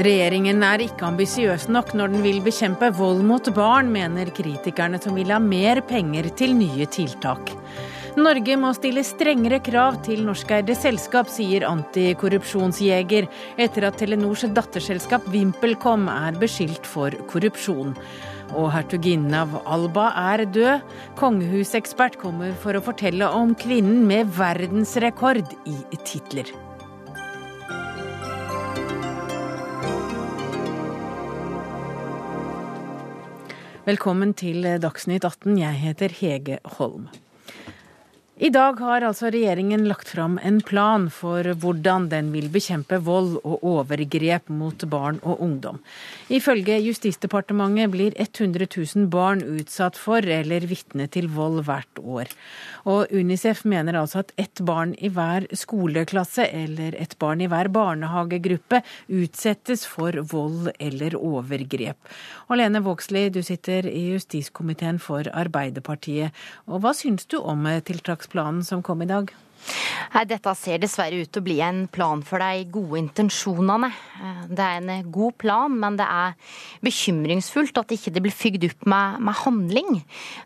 [0.00, 5.18] Regjeringen er ikke ambisiøs nok når den vil bekjempe vold mot barn, mener kritikerne som
[5.18, 7.52] vil ha mer penger til nye tiltak.
[8.16, 13.28] Norge må stille strengere krav til norskeide selskap, sier antikorrupsjonsjeger,
[13.60, 17.92] etter at Telenors datterselskap VimpelCom er beskyldt for korrupsjon.
[18.56, 20.88] Og hertuginnen av Alba er død.
[21.20, 26.48] Kongehusekspert kommer for å fortelle om kvinnen med verdensrekord i titler.
[33.90, 35.56] Velkommen til Dagsnytt 18.
[35.58, 37.08] Jeg heter Hege Holm.
[38.40, 43.34] I dag har altså regjeringen lagt fram en plan for hvordan den vil bekjempe vold
[43.42, 45.76] og overgrep mot barn og ungdom.
[46.32, 52.32] Ifølge Justisdepartementet blir 100 000 barn utsatt for eller vitne til vold hvert år.
[52.88, 57.68] Og Unicef mener altså at ett barn i hver skoleklasse eller et barn i hver
[57.68, 58.80] barnehagegruppe
[59.20, 62.16] utsettes for vold eller overgrep.
[62.48, 66.32] Og Lene Vågslid, du sitter i justiskomiteen for Arbeiderpartiet.
[66.72, 68.29] Og hva syns du om tiltaksplanen?
[68.30, 69.32] Planen som kom i dag?
[70.10, 73.90] Nei, Dette ser dessverre ut til å bli en plan for de gode intensjonene.
[74.50, 78.88] Det er en god plan, men det er bekymringsfullt at ikke det blir fygd opp
[78.90, 80.00] med, med, handling.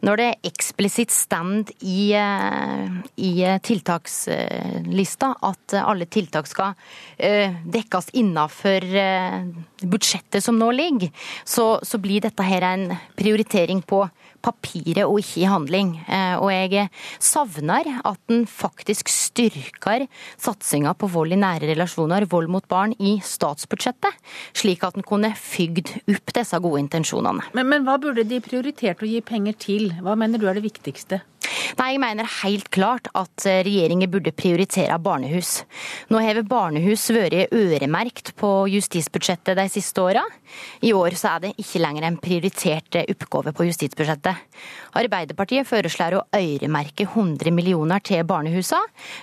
[0.05, 3.33] Når det eksplisitt stand i, i,
[3.71, 6.75] tiltakslista at alle tiltak skal
[7.17, 9.41] eh, dekkes innenfor eh,
[9.81, 11.15] budsjettet som nå ligger,
[11.47, 14.05] så, så blir dette her en prioritering på
[14.45, 15.95] papiret og ikke i handling.
[16.05, 16.89] Eh, og jeg
[17.23, 20.07] savner at en faktisk styrker
[20.41, 24.21] satsinga på vold i nære relasjoner, vold mot barn, i statsbudsjettet,
[24.57, 27.49] slik at en kunne fygd opp disse gode intensjonene.
[27.57, 29.91] Men, men hva burde de prioritert å gi penger til?
[30.05, 31.23] Hva mener du er det viktigste?
[31.79, 35.65] Nei, jeg mener helt klart at regjeringen burde prioritere barnehus.
[36.13, 40.23] Nå har barnehus vært øremerkt på justisbudsjettet de siste åra.
[40.87, 44.45] I år så er det ikke lenger en prioritert oppgave på justisbudsjettet.
[44.95, 48.79] Arbeiderpartiet foreslår å øremerke 100 millioner til barnehusa,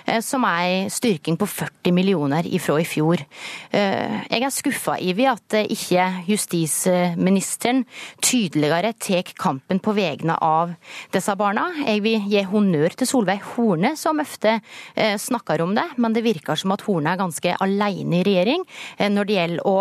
[0.06, 3.24] eh, som er en styrking på 40 millioner ifra i fjor.
[3.72, 7.84] Eh, jeg er skuffa over at ikke justisministeren
[8.20, 10.74] tydeligere tar kampen på vegne av
[11.12, 11.70] disse barna.
[11.86, 14.60] Jeg vil gi honnør til Solveig Horne, som ofte
[14.94, 18.64] eh, snakker om det, men det virker som at Horne er ganske alene i regjering
[18.98, 19.76] når det gjelder å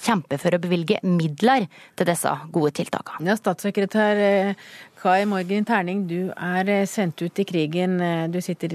[0.00, 1.66] kjempe for å bevilge midler
[1.98, 3.28] til disse gode tiltakene.
[3.28, 4.62] Ja, statssekretær eh,
[5.00, 7.98] Kai Morgen Terning, du er eh, sendt ut i krigen.
[8.04, 8.74] Eh, du, sitter,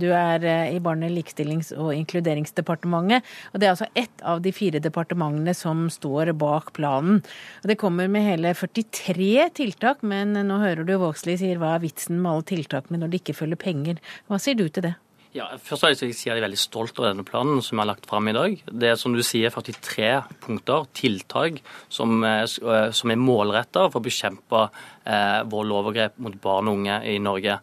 [0.00, 3.26] du er i Barne-, likestillings- og inkluderingsdepartementet.
[3.52, 7.22] og Det er altså ett av de fire departementene som står bak planen.
[7.62, 11.84] Og det kommer med hele 43 tiltak, men nå hører du Vågslid sier hva er
[11.86, 14.02] vitsen med alle tiltakene når det ikke følger penger.
[14.28, 14.96] Hva sier du til det?
[15.36, 17.82] Ja, først vil jeg si at jeg er veldig stolt over denne planen som jeg
[17.82, 18.54] har lagt fram i dag.
[18.64, 21.60] Det er som du sier 43 punkter, tiltak,
[21.92, 24.62] som, eh, som er målretta for å bekjempe
[25.04, 27.58] eh, vold og overgrep mot barn og unge i Norge.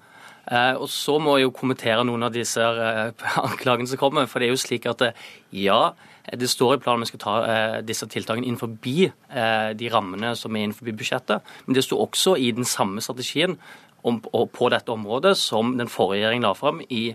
[0.46, 3.14] Eh, og Så må jeg jo kommentere noen av disse eh,
[3.48, 4.30] anklagene som kommer.
[4.30, 5.24] For det er jo slik at eh,
[5.66, 5.96] ja,
[6.38, 10.68] det står i planen vi skal ta eh, disse tiltakene innenfor de rammene som er
[10.68, 11.42] innenfor budsjettet.
[11.66, 13.58] Men det står også i den samme strategien
[14.06, 17.08] om, på dette området som den forrige regjeringen la fram i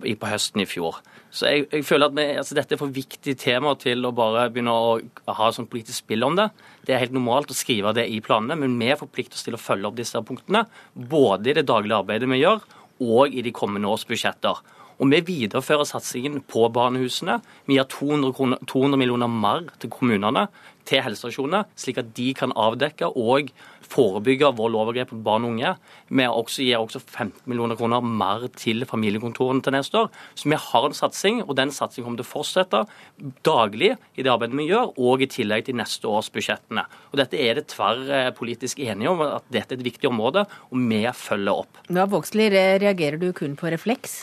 [0.00, 1.00] på høsten i fjor.
[1.32, 4.48] Så jeg, jeg føler at vi, altså Dette er for viktig tema til å bare
[4.52, 4.98] begynne å
[5.32, 6.50] ha sånn politisk spill om det.
[6.84, 9.60] Det er helt normalt å skrive det i planene, men vi er forpliktet til å
[9.60, 10.66] følge opp disse punktene.
[10.92, 12.60] Både i det daglige arbeidet vi gjør,
[13.02, 14.60] og i de kommende års budsjetter.
[15.02, 17.40] Og vi viderefører satsingen på barnehusene.
[17.66, 20.46] Vi gir 200, kroner, 200 millioner mer til kommunene,
[20.86, 23.50] til helsestasjonene, slik at de kan avdekke og
[23.92, 25.74] forebygge vold og overgrep mot barn og unge.
[26.12, 30.10] Vi også gir også 15 millioner kroner mer til familiekontorene til neste år.
[30.34, 32.82] Så vi har en satsing, og den satsingen kommer til å fortsette
[33.46, 36.84] daglig i det arbeidet vi gjør, og i tillegg til neste års budsjettene.
[37.12, 41.02] Og Dette er det tverrpolitisk enige om, at dette er et viktig område, og vi
[41.16, 41.82] følger opp.
[41.92, 44.16] Ja, Vågslid, reagerer du kun på refleks?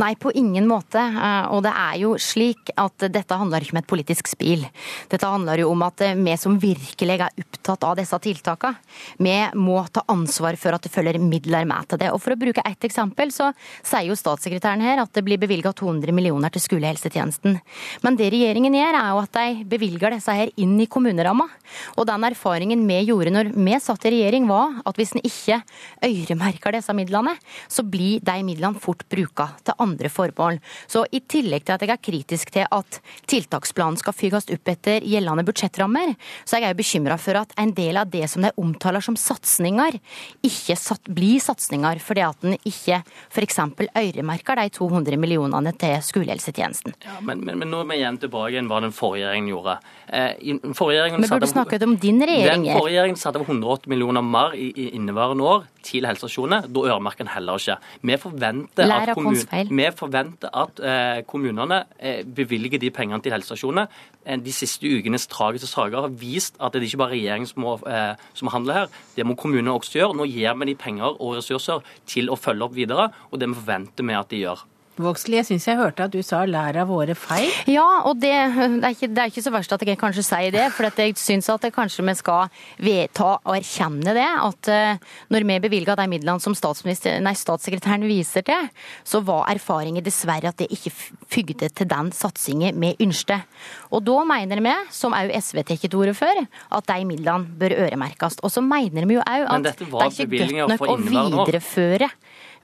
[0.00, 1.02] Nei, på ingen måte.
[1.02, 4.64] Eh, og det er jo slik at dette handler ikke om et politisk spill.
[5.12, 8.76] Dette handler jo om at eh, vi som virkelig er opptatt av disse tiltakene,
[9.18, 12.10] vi må ta ansvar for at det følger midler med til det.
[12.12, 15.72] Og For å bruke ett eksempel, så sier jo statssekretæren her at det blir bevilga
[15.76, 17.58] 200 millioner til skolehelsetjenesten.
[18.04, 21.48] Men det regjeringen gjør, er jo at de bevilger disse her inn i kommuneramma.
[21.96, 25.60] Og den erfaringen vi gjorde når vi satt i regjering, var at hvis en ikke
[26.06, 27.36] øremerker disse midlene,
[27.68, 30.60] så blir de midlene fort bruka til andre formål.
[30.90, 35.04] Så i tillegg til at jeg er kritisk til at tiltaksplanen skal fyges opp etter
[35.06, 36.14] gjeldende budsjettrammer,
[36.44, 39.98] så er jeg bekymra for at en del av det som de omtaler som satsinger,
[40.46, 43.00] ikke sat, blir satsinger fordi at en ikke
[43.30, 43.60] f.eks.
[43.86, 46.96] øremerker de 200 millionene til skolehelsetjenesten.
[47.06, 49.78] Ja, men, men, men, nå er vi igjen tilbake igjen hva den forrige regjeringen gjorde.
[50.06, 50.32] Eh,
[50.76, 52.66] forrige regjeringen men burde snakket om din regjering.
[52.66, 56.68] Den forrige regjeringen satte av 180 millioner mer i, i inneværende år til helsestasjonene.
[56.72, 57.76] Da øremerker en heller ikke.
[58.02, 59.38] Vi forventer at, kommun
[59.70, 63.86] vi forventer at eh, kommunene eh, bevilger de pengene til helsestasjonene.
[64.26, 67.64] Eh, de siste ukenes tragiske saker har vist at det er ikke bare regjeringen som
[67.64, 68.94] må, eh, som handler her.
[69.16, 70.16] Det må kommunene også gjøre.
[70.16, 73.60] Nå gir vi de penger og ressurser til å følge opp videre, og det vi
[73.60, 74.66] forventer vi at de gjør.
[74.96, 77.52] Jeg syns jeg hørte at du sa 'lær av våre feil'.
[77.68, 80.54] Ja, og det, det, er ikke, det, er ikke, så verst at jeg kanskje sier
[80.54, 80.70] det.
[80.72, 82.48] For jeg syns at kanskje vi skal
[82.80, 84.24] vedta og erkjenne det.
[84.24, 84.96] At uh,
[85.28, 88.70] når vi bevilga de midlene som nei, statssekretæren viser til,
[89.04, 90.94] så var erfaringen dessverre at det ikke
[91.28, 93.44] fygde til den satsingen vi ønsket.
[93.92, 96.40] Og da mener vi, som òg SV tar til orde for,
[96.72, 98.40] at de midlene bør øremerkes.
[98.40, 102.10] Og så mener vi jo òg at det er ikke godt nok å videreføre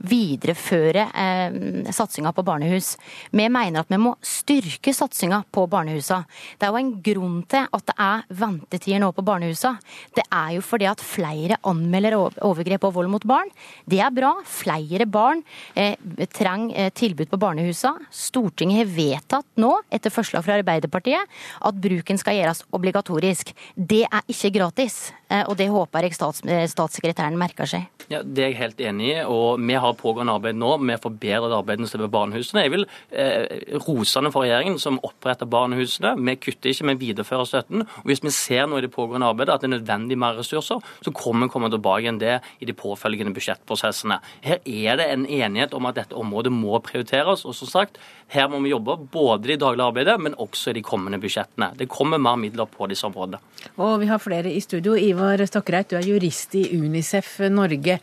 [0.02, 1.56] videreføre eh,
[1.94, 2.94] satsinga på barnehus.
[3.31, 6.22] Vi mener at vi må styrke satsinga på barnehusa.
[6.58, 9.75] Det er jo en grunn til at det er ventetider nå på barnehusa.
[10.16, 13.50] Det er jo fordi at flere anmelder overgrep og vold mot barn.
[13.88, 14.34] Det er bra.
[14.49, 15.43] Flere barn
[15.78, 15.96] eh,
[16.32, 17.94] trenger eh, tilbud på barnehusa.
[18.10, 23.55] Stortinget har vedtatt nå, etter forslag fra Arbeiderpartiet, at bruken skal gjøres obligatorisk.
[23.76, 25.12] Det er ikke gratis,
[25.49, 27.88] og det håper jeg stats, eh, statssekretæren merker seg.
[28.11, 29.25] Ja, Det er jeg helt enig i.
[29.25, 32.62] og Vi har pågående arbeid nå med å forbedre arbeidene ved barnehusene.
[32.62, 36.17] Jeg vil eh, rose for regjeringen som oppretter barnehusene.
[36.19, 37.82] Vi kutter ikke, vi viderefører støtten.
[37.82, 40.81] Og Hvis vi ser nå i det pågående arbeidet at det er nødvendig mer ressurser,
[41.02, 44.20] så kommer vi tilbake igjen det i de påfølgende budsjettprosessene.
[44.43, 47.44] Her er det en enighet om at dette området må prioriteres.
[47.44, 47.99] og som sagt,
[48.32, 51.73] Her må vi jobbe både i daglige arbeidet, men også i de kommende budsjettene.
[51.76, 53.43] Det kommer mer midler på disse områdene.
[53.76, 54.96] Og vi har flere i studio.
[54.96, 57.99] Ivar Stokkereit, du er jurist i Unicef Norge.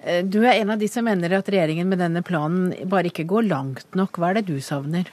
[0.00, 3.28] Eh, du er en av de som mener at regjeringen med denne planen bare ikke
[3.28, 4.16] går langt nok.
[4.16, 5.12] Hva er det du savner?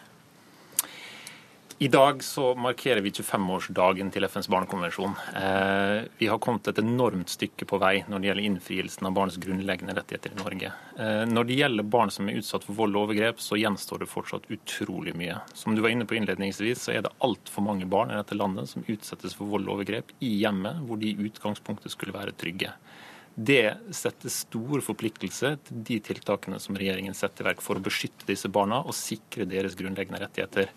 [1.83, 5.17] I dag så markerer vi 25-årsdagen til FNs barnekonvensjon.
[5.35, 9.35] Eh, vi har kommet et enormt stykke på vei når det gjelder innfrielsen av barns
[9.43, 10.69] grunnleggende rettigheter i Norge.
[10.95, 14.07] Eh, når det gjelder barn som er utsatt for vold og overgrep, så gjenstår det
[14.13, 15.41] fortsatt utrolig mye.
[15.59, 18.71] Som du var inne på innledningsvis, så er det altfor mange barn i dette landet
[18.71, 22.71] som utsettes for vold og overgrep i hjemmet, hvor de i utgangspunktet skulle være trygge.
[23.35, 28.27] Det setter stor forpliktelse til de tiltakene som regjeringen setter i verk for å beskytte
[28.29, 30.69] disse barna og sikre deres grunnleggende rettigheter.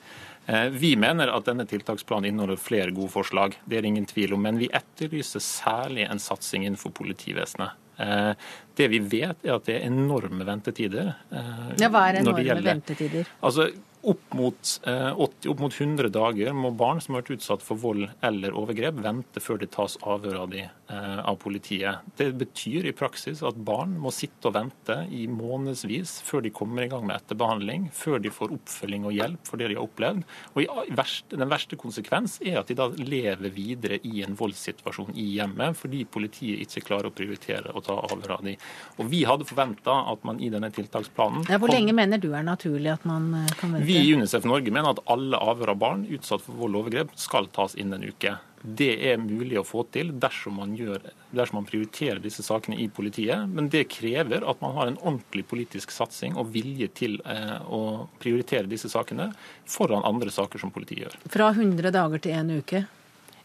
[0.46, 4.36] Eh, vi mener at denne tiltaksplanen inneholder flere gode forslag, det er det ingen tvil
[4.38, 4.46] om.
[4.46, 7.76] Men vi etterlyser særlig en satsing innenfor politivesenet.
[7.96, 8.32] Eh,
[8.76, 11.14] det vi vet, er at det er enorme ventetider.
[11.32, 13.28] Eh, ja, Hva er enorme ventetider?
[13.44, 13.70] Altså,
[14.06, 17.80] opp mot, 80, eh, opp mot 100 dager må barn som har vært utsatt for
[17.80, 22.04] vold eller overgrep, vente før det tas avhør av de av politiet.
[22.16, 26.84] Det betyr i praksis at barn må sitte og vente i månedsvis før de kommer
[26.84, 30.22] i gang med etterbehandling, før de får oppfølging og hjelp for det de har opplevd.
[30.54, 30.92] Og
[31.30, 36.04] Den verste konsekvens er at de da lever videre i en voldssituasjon i hjemmet, fordi
[36.04, 38.60] politiet ikke klarer å prioritere å ta avhør av dem.
[38.98, 42.44] Og Vi hadde forventa at man i denne tiltaksplanen ja, Hvor lenge mener du er
[42.46, 43.86] naturlig at man eh, kan vente?
[43.88, 47.14] Vi i Unicef Norge mener at alle avhør av barn utsatt for vold og overgrep
[47.18, 48.36] skal tas inn en uke.
[48.66, 52.88] Det er mulig å få til dersom man, gjør, dersom man, prioriterer disse sakene i
[52.90, 53.46] politiet.
[53.46, 58.08] Men det krever at man har en ordentlig politisk satsing og vilje til eh, å
[58.22, 59.30] prioritere disse sakene
[59.70, 61.18] foran andre saker som politiet gjør.
[61.30, 62.84] Fra 100 dager til en uke?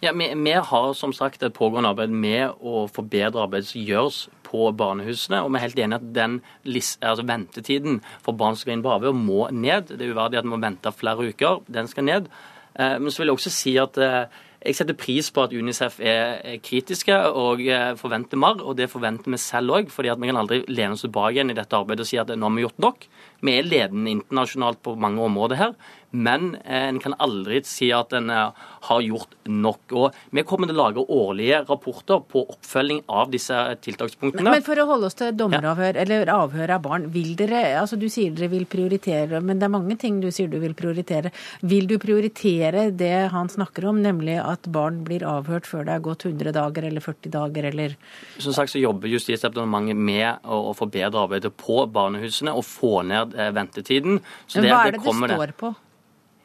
[0.02, 4.24] Ja, vi, vi, har som sagt et pågående arbeid med å forbedre arbeidet som gjøres
[4.48, 5.44] på barnehusene.
[5.46, 8.96] Og vi er helt enig at den altså ventetiden for barn som skal inn på
[8.96, 9.94] avhør, må ned.
[9.94, 11.62] Det er uverdig at man må vente flere uker.
[11.70, 12.32] Den skal ned.
[12.74, 15.96] Eh, men så vil jeg også si at eh, jeg setter pris på at Unicef
[16.06, 19.90] er kritiske og eh, forventer mer, og det forventer vi selv òg.
[19.90, 22.46] at vi kan aldri lene oss tilbake igjen i dette arbeidet og si at nå
[22.46, 23.08] har vi gjort nok.
[23.42, 25.76] Vi er ledende internasjonalt på mange områder her.
[26.12, 29.94] Men eh, en kan aldri si at en eh, har gjort nok.
[29.96, 33.56] Og Vi kommer til å lage årlige rapporter på oppfølging av disse
[33.86, 34.52] tiltakspunktene.
[34.52, 36.04] Men for å holde oss til dommeravhør, ja.
[36.04, 37.08] eller avhør av barn.
[37.12, 40.52] vil dere, altså Du sier dere vil prioritere, men det er mange ting du sier
[40.52, 41.32] du vil prioritere.
[41.62, 46.04] Vil du prioritere det han snakker om, nemlig at barn blir avhørt før det er
[46.04, 47.96] gått 100 dager eller 40 dager, eller
[48.38, 53.54] Som sagt så jobber Justisdepartementet med å forbedre arbeidet på barnehusene og få ned eh,
[53.56, 54.20] ventetiden.
[54.48, 55.74] Så det, hva er det det står på?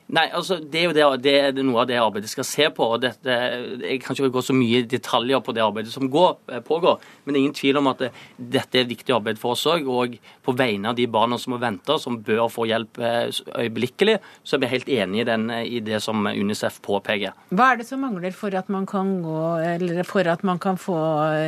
[0.06, 2.86] Nei, altså Det er jo det, det er noe av det arbeidet skal se på.
[2.94, 3.36] og dette,
[3.82, 7.34] Jeg kan ikke gå så mye detaljer på det arbeidet som går, eh, pågår, men
[7.34, 9.88] det er ingen tvil om at det, dette er viktig arbeid for oss òg.
[9.90, 14.20] Og på vegne av de barna som må vente, som bør få hjelp eh, øyeblikkelig,
[14.44, 17.34] så er vi helt enig i, den, i det som UNICEF påpeker.
[17.50, 19.42] Hva er det som mangler for at man kan, gå,
[19.74, 20.98] eller for at man kan få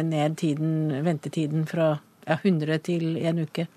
[0.03, 3.69] ned tiden, ventetiden fra ja, 100 til en uke?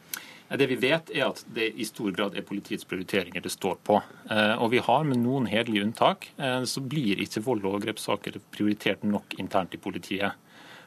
[0.58, 4.02] Det vi vet, er at det i stor grad er politiets prioriteringer det står på.
[4.28, 8.42] Eh, og vi har med noen hederlige unntak, eh, så blir ikke vold- og overgrepssaker
[8.52, 10.36] prioritert nok internt i politiet.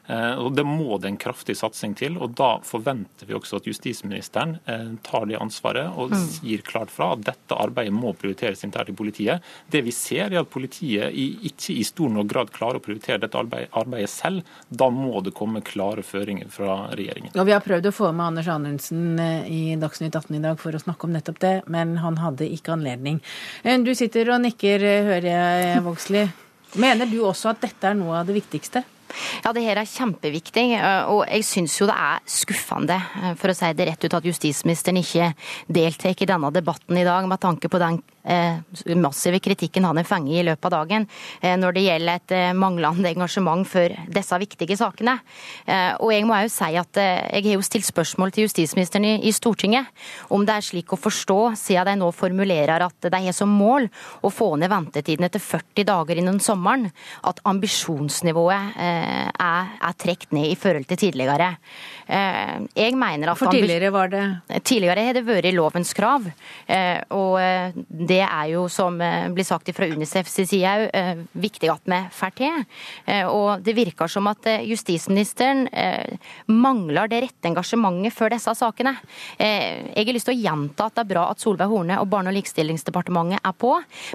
[0.07, 2.17] Eh, og Det må det en kraftig satsing til.
[2.17, 6.25] og Da forventer vi også at justisministeren eh, tar det ansvaret og mm.
[6.37, 9.43] sier klart fra at dette arbeidet må prioriteres internt i politiet.
[9.71, 13.39] Det vi ser er at politiet ikke i stor nok grad klarer å prioritere dette
[13.39, 14.45] arbeidet selv.
[14.69, 17.33] Da må det komme klare føringer fra regjeringen.
[17.35, 20.59] Og Vi har prøvd å få med Anders Anundsen eh, i Dagsnytt 18 i dag
[20.61, 23.21] for å snakke om nettopp det, men han hadde ikke anledning.
[23.85, 26.41] Du sitter og nikker, hører jeg, Vågslid.
[26.81, 28.83] Mener du også at dette er noe av det viktigste?
[29.43, 33.51] Ja, det her er kjempeviktig, eh, og jeg syns jo det er skuffende, eh, for
[33.51, 35.31] å si det rett ut, at justisministeren ikke
[35.67, 38.01] deltar i denne debatten i dag, med tanke på den
[38.95, 41.05] massive kritikken han har fanget i løpet av dagen
[41.41, 45.17] eh, når det gjelder et eh, manglende engasjement for disse viktige sakene.
[46.01, 49.87] Og jeg må jo si at jeg har jo stilt spørsmål til justisministeren i Stortinget
[50.33, 53.87] om det er slik å forstå, siden de nå formulerer at de har som mål
[54.25, 56.89] å få ned ventetiden etter 40 dager innen sommeren,
[57.27, 61.51] at ambisjonsnivået er, er trukket ned i forhold til tidligere.
[62.07, 64.23] Jeg mener at For tidligere var det?
[64.65, 66.29] Tidligere har det vært lovens krav.
[67.15, 67.35] og
[67.89, 71.89] det det er jo, som eh, blir sagt fra Unicefs side òg, eh, viktig at
[71.89, 72.63] vi får til.
[73.11, 75.65] Eh, og det virker som at justisministeren
[76.51, 78.93] mangler det rette engasjementet for disse sakene.
[79.39, 82.31] Jeg har lyst til å gjenta at det er bra at Solveig Horne og Barne-
[82.31, 83.71] og likestillingsdepartementet er på,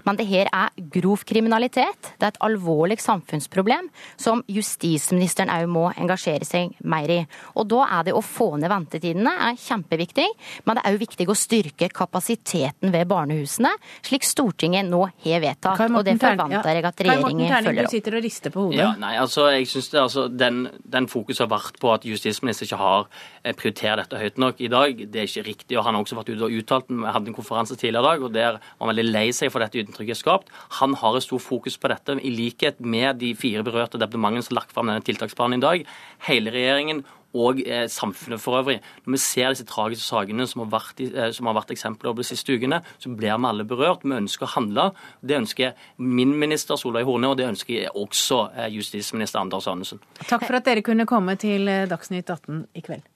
[0.06, 2.12] men det her er grov kriminalitet.
[2.18, 3.90] Det er et alvorlig samfunnsproblem
[4.20, 7.20] som justisministeren òg må engasjere seg mer i.
[7.56, 10.28] Og da er det å få ned ventetidene er kjempeviktig,
[10.66, 13.72] men det er òg viktig å styrke kapasiteten ved barnehusene,
[14.06, 15.80] slik Stortinget nå har vedtatt.
[15.90, 17.90] Og det forventer jeg at regjeringen følger opp.
[17.90, 18.80] Du sitter og rister på hodet.
[18.80, 22.68] Ja, nei, altså, jeg synes det, altså, Den, den fokuset har vært på at justisministeren
[22.68, 23.06] ikke har
[23.42, 25.04] eh, prioritert dette høyt nok i dag.
[25.10, 25.78] Det er ikke riktig.
[25.78, 28.24] og Han har også vært ute og uttalt Vi hadde en konferanse tidligere i dag,
[28.26, 30.52] og der var han veldig lei seg for dette inntrykket er skapt.
[30.80, 34.54] Han har et stort fokus på dette, i likhet med de fire berørte departementene som
[34.54, 35.88] har lagt fram denne tiltaksplanen i dag.
[36.28, 37.04] Hele regjeringen
[37.34, 38.80] og eh, samfunnet for øvrig.
[39.04, 42.26] Når vi ser disse tragiske sakene som har vært, eh, som har vært eksempler de
[42.26, 44.04] siste ukene, så blir vi alle berørt.
[44.04, 44.90] Vi ønsker å handle.
[45.22, 50.02] Det ønsker min minister Solveig Horne, og det ønsker også eh, justisminister Anders Anundsen.
[50.26, 53.06] Takk for at dere kunne komme til eh, Dagsnytt 18 i kveld.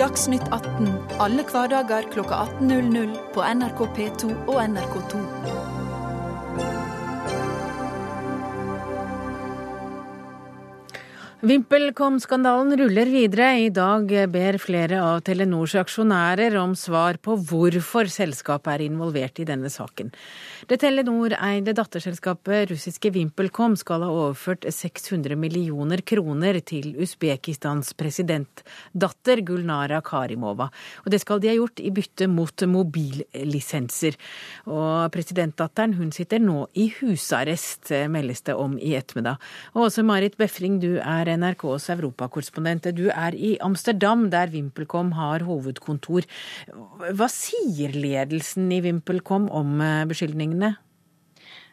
[0.00, 5.59] Dagsnytt 18 alle hverdager klokka 18.00 på NRK P2 og NRK2.
[11.40, 13.54] VimpelCom-skandalen ruller videre.
[13.64, 19.46] I dag ber flere av Telenors aksjonærer om svar på hvorfor selskapet er involvert i
[19.48, 20.10] denne saken.
[20.68, 30.02] Det Telenor-eide datterselskapet russiske VimpelCom skal ha overført 600 millioner kroner til Usbekistans presidentdatter Gulnara
[30.04, 30.68] Karimova.
[31.06, 34.20] Og det skal de ha gjort i bytte mot mobillisenser.
[34.68, 39.40] Og presidentdatteren hun sitter nå i husarrest, meldes det om i ettermiddag.
[39.72, 42.90] Og også Marit Befring, du er NRKs europakorrespondent.
[42.96, 46.28] Du er i Amsterdam, der VimpelCom har hovedkontor.
[47.14, 50.76] Hva sier ledelsen i VimpelCom om eh, beskyldningene?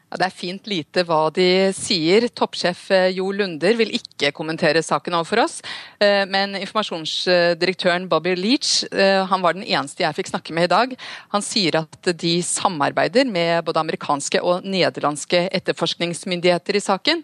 [0.08, 2.30] Ja, det er fint lite hva de sier.
[2.32, 5.58] Toppsjef eh, Jo Lunder vil ikke kommentere saken overfor oss.
[6.00, 10.96] Eh, men informasjonsdirektøren Bobby Leach han var den eneste jeg fikk snakke med i dag.
[11.36, 17.24] Han sier at de samarbeider med både amerikanske og nederlandske etterforskningsmyndigheter i saken.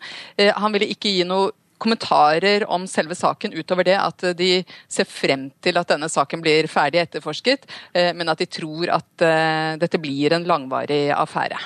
[0.59, 4.51] Han ville ikke gi noe kommentarer om selve saken utover det at de
[4.91, 9.25] ser frem til at denne saken blir ferdig etterforsket, eh, men at de tror at
[9.25, 11.59] eh, dette blir en langvarig affære.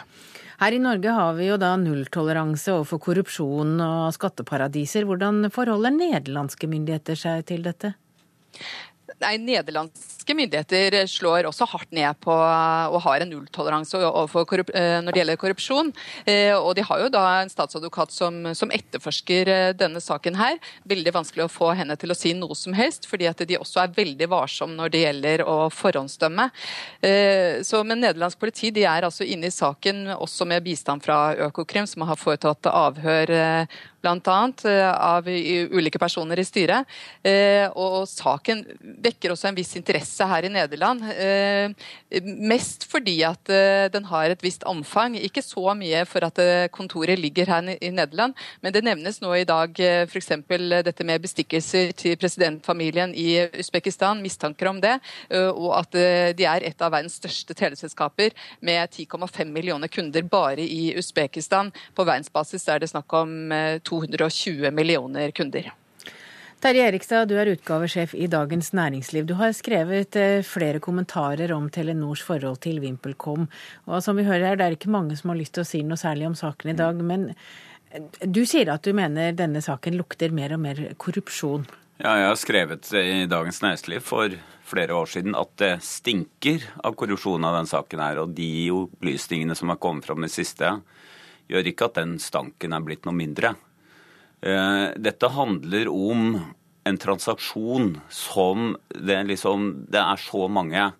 [0.57, 5.05] Her i Norge har vi jo da nulltoleranse overfor korrupsjon og skatteparadiser.
[5.05, 7.93] Hvordan forholder nederlandske myndigheter seg til dette?
[9.21, 15.21] Nei, Nederlandske myndigheter slår også hardt ned på og har en nulltoleranse eh, når det
[15.21, 15.91] gjelder korrupsjon.
[16.27, 20.59] Eh, og De har jo da en statsadvokat som, som, etterforsker eh, denne saken her.
[20.91, 23.85] Veldig vanskelig å få henne til å si noe som helst, fordi at de også
[23.85, 26.49] er veldig varsomme når det gjelder å forhåndsdømme.
[27.65, 31.87] Så, men nederlandsk politi de er altså inne i saken også med bistand fra Økokrim,
[31.87, 33.31] som har foretatt avhør
[34.01, 34.37] bl.a.
[34.93, 36.87] av ulike personer i styret.
[37.75, 38.63] Og saken
[39.03, 41.03] vekker også en viss interesse her i Nederland.
[42.37, 43.51] Mest fordi at
[43.93, 45.17] den har et visst omfang.
[45.19, 46.41] Ikke så mye for at
[46.73, 49.73] kontoret ligger her i Nederland, men det nevnes nå i dag
[50.07, 50.31] f.eks.
[50.87, 54.97] dette med bestikkelser til presidentfamilien i Usbekistan, mistanker om det,
[55.51, 55.97] og at
[56.37, 61.71] de er et av verdens største teleselskaper med 10,5 millioner kunder bare i Usbekistan.
[61.97, 63.33] På verdensbasis er det snakk om
[63.87, 65.71] 220 millioner kunder.
[66.57, 69.27] Terje Erikstad, du er utgavesjef i Dagens Næringsliv.
[69.29, 73.45] Du har skrevet eh, flere kommentarer om Telenors forhold til VimpelCom.
[73.85, 75.83] Og som vi hører her, det er ikke mange som har lyst til å si
[75.85, 76.97] noe særlig om saken i dag.
[77.05, 81.67] Men eh, du sier at du mener denne saken lukter mer og mer korrupsjon.
[82.01, 84.33] Ja, jeg har skrevet i Dagens Næringsliv for
[84.67, 88.23] flere år siden at det stinker av korrupsjon av den saken her.
[88.25, 90.73] Og de opplysningene som har kommet fram i siste,
[91.53, 93.53] gjør ikke at den stanken er blitt noe mindre.
[94.41, 96.37] Eh, dette handler om
[96.87, 100.91] en transaksjon som det, liksom, det er så mange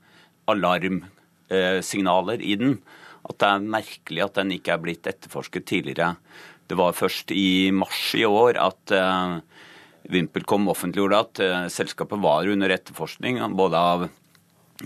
[0.50, 2.80] alarmsignaler i den
[3.28, 6.16] at det er merkelig at den ikke er blitt etterforsket tidligere.
[6.68, 9.40] Det var først i mars i år at uh,
[10.08, 14.08] VimpelCom offentliggjorde at uh, selskapet var under etterforskning både av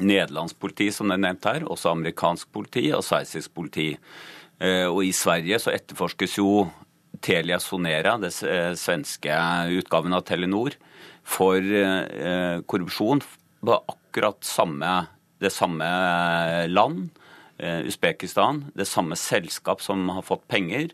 [0.02, 3.90] nederlandsk politi, som det er nevnt her, også amerikansk politi og sveitsisk politi.
[4.62, 6.62] Og i Sverige så etterforskes jo
[7.22, 8.32] Telia Sonera, det
[8.80, 9.36] svenske
[9.78, 10.76] utgaven av Telenor,
[11.24, 13.22] for eh, korrupsjon
[13.62, 14.94] på akkurat samme,
[15.42, 15.88] det samme
[16.72, 17.10] land,
[17.62, 20.90] eh, Usbekistan, det samme selskap som har fått penger,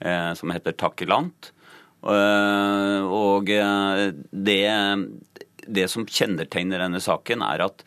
[0.00, 1.52] eh, som heter Takilant.
[2.00, 4.68] Og det,
[5.68, 7.84] det som kjennetegner denne saken, er at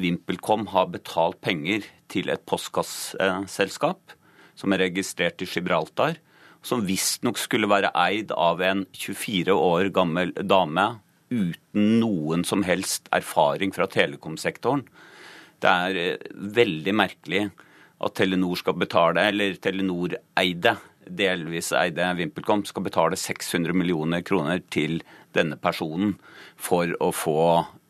[0.00, 4.14] VimpelCom har betalt penger til et postkasseselskap
[4.56, 6.16] som er registrert i Gibraltar
[6.66, 10.86] som visstnok skulle være eid av en 24 år gammel dame
[11.30, 14.84] uten noen som helst erfaring fra telekomsektoren.
[15.60, 17.48] Det er eh, veldig merkelig
[18.00, 20.74] at Telenor skal betale, eller Telenor eide,
[21.04, 25.00] delvis eide VimpelCom, skal betale 600 millioner kroner til
[25.36, 26.16] denne personen
[26.60, 27.40] for å få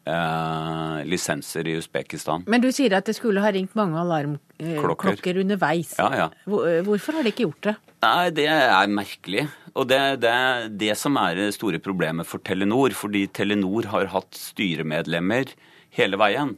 [0.07, 2.45] eh, lisenser i Usbekistan.
[2.51, 5.95] Men du sier at det skulle ha ringt mange alarmklokker eh, underveis.
[5.99, 6.29] Ja, ja.
[6.47, 7.77] Eh, hvorfor har de ikke gjort det?
[8.01, 9.49] Nei, Det er merkelig.
[9.75, 12.95] Og det, det er det som er det store problemet for Telenor.
[12.97, 15.53] Fordi Telenor har hatt styremedlemmer
[15.97, 16.57] hele veien.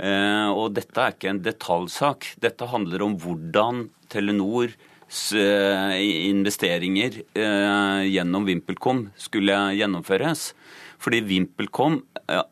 [0.00, 2.32] Eh, og dette er ikke en detaljsak.
[2.42, 4.74] Dette handler om hvordan Telenors
[5.36, 10.52] eh, investeringer eh, gjennom VimpelCom skulle gjennomføres.
[11.04, 11.98] Fordi VimpelCom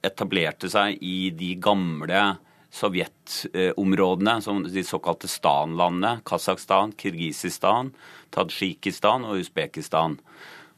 [0.04, 2.24] etablerte seg i de gamle
[2.72, 7.94] sovjetområdene, som de såkalte Stan-landene, Kasakhstan, Kirgisistan,
[8.32, 10.18] Tadsjikistan og Usbekistan.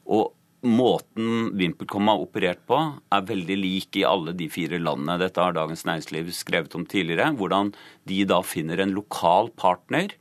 [0.07, 0.31] Og
[0.65, 2.79] måten VimpelCom har operert på,
[3.11, 5.19] er veldig lik i alle de fire landene.
[5.21, 7.33] Dette har Dagens Næringsliv skrevet om tidligere.
[7.35, 7.73] Hvordan
[8.07, 10.15] de da finner en lokal partner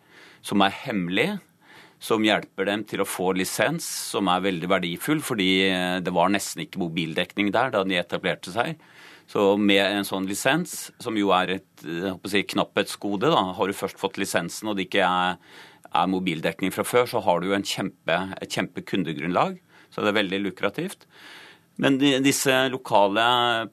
[0.44, 1.30] som er hemmelig,
[2.04, 5.48] som hjelper dem til å få lisens, som er veldig verdifull, fordi
[6.04, 8.76] det var nesten ikke mobildekning der da de etablerte seg.
[9.30, 11.86] Så med en sånn lisens, som jo er et
[12.28, 15.38] si, knapphetsgode, da, har du først fått lisensen og det ikke er,
[15.94, 19.56] er mobildekning fra før, så har du jo kjempe, et kjempekundegrunnlag.
[19.94, 21.08] Så det er veldig lukrativt.
[21.80, 23.24] Men de, disse lokale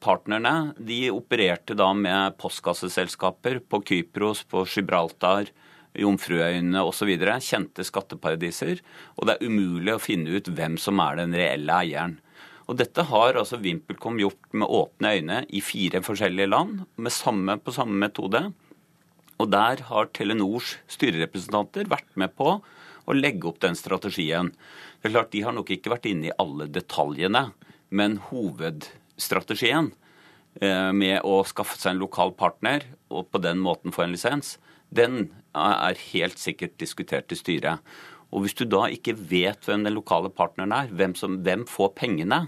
[0.01, 5.51] partnerne de opererte da med postkasseselskaper på Kypros, på Gibraltar,
[5.97, 7.11] Jomfruøyene osv.
[7.43, 8.81] Kjente skatteparadiser.
[9.17, 12.19] Og det er umulig å finne ut hvem som er den reelle eieren.
[12.69, 17.57] Og dette har altså VimpelCom gjort med åpne øyne i fire forskjellige land, med samme,
[17.59, 18.45] på samme metode.
[19.41, 24.53] Og der har Telenors styrerepresentanter vært med på å legge opp den strategien.
[25.01, 27.49] Det er klart De har nok ikke vært inne i alle detaljene,
[27.89, 29.91] men hovedstrategien
[30.61, 34.55] eh, med å skaffe seg en lokal partner og på den måten få en lisens,
[34.91, 37.79] den er helt sikkert diskutert i styret.
[38.31, 41.93] Og Hvis du da ikke vet hvem den lokale partneren er, hvem, som, hvem får
[41.99, 42.45] pengene,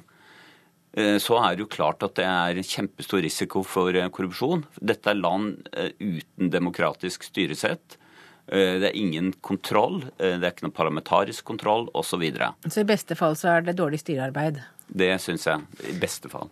[0.93, 4.65] Eh, så er det jo klart at det er kjempestor risiko for eh, korrupsjon.
[4.77, 7.97] Dette er land eh, uten demokratisk styresett.
[8.45, 12.13] Det er ingen kontroll, det er ikke noe parlamentarisk kontroll osv.
[12.13, 12.51] Så, videre.
[12.69, 14.59] så i beste fall så er det dårlig styrearbeid?
[14.93, 15.63] Det syns jeg.
[15.89, 16.49] I beste fall.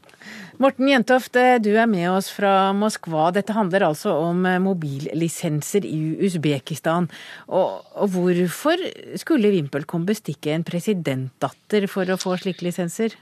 [0.62, 3.28] Morten Jentoft, du er med oss fra Moskva.
[3.36, 7.10] Dette handler altså om mobillisenser i Usbekistan.
[7.52, 8.82] Og, og hvorfor
[9.22, 13.18] skulle VimpelCom bestikke en presidentdatter for å få slike lisenser?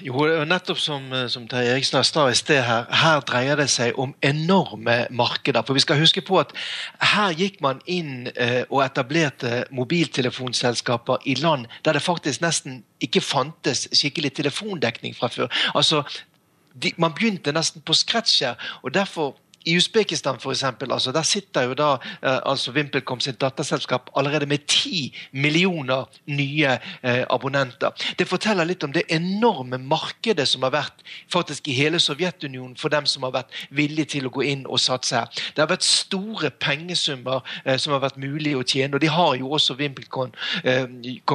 [0.00, 3.98] Jo, nettopp som, eh, som Terje Erikstad sa i sted her, her dreier det seg
[3.98, 5.62] om enorme markeder.
[5.62, 6.52] For vi skal huske på at
[7.12, 13.20] her gikk man inn eh, og etablerte mobiltelefonselskaper i land der det faktisk nesten ikke
[13.20, 15.52] fantes skikkelig telefondekning fra før.
[15.74, 16.02] Altså,
[16.74, 18.54] de, man begynte nesten på scratch her.
[18.82, 21.90] og derfor i Usbekistan for eksempel, altså, der sitter jo da
[22.22, 27.92] eh, altså VimpelCom sitt datterselskap allerede med ti millioner nye eh, abonnenter.
[28.18, 32.92] Det forteller litt om det enorme markedet som har vært faktisk i hele Sovjetunionen for
[32.92, 35.42] dem som har vært villige til å gå inn og satse her.
[35.54, 39.34] Det har vært store pengesummer eh, som har vært mulig å tjene, og de har
[39.38, 40.32] jo også VimpelCom
[40.64, 40.86] eh,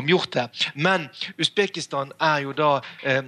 [0.07, 0.47] gjort det.
[0.75, 3.23] Men Usbekistan er jo da eh,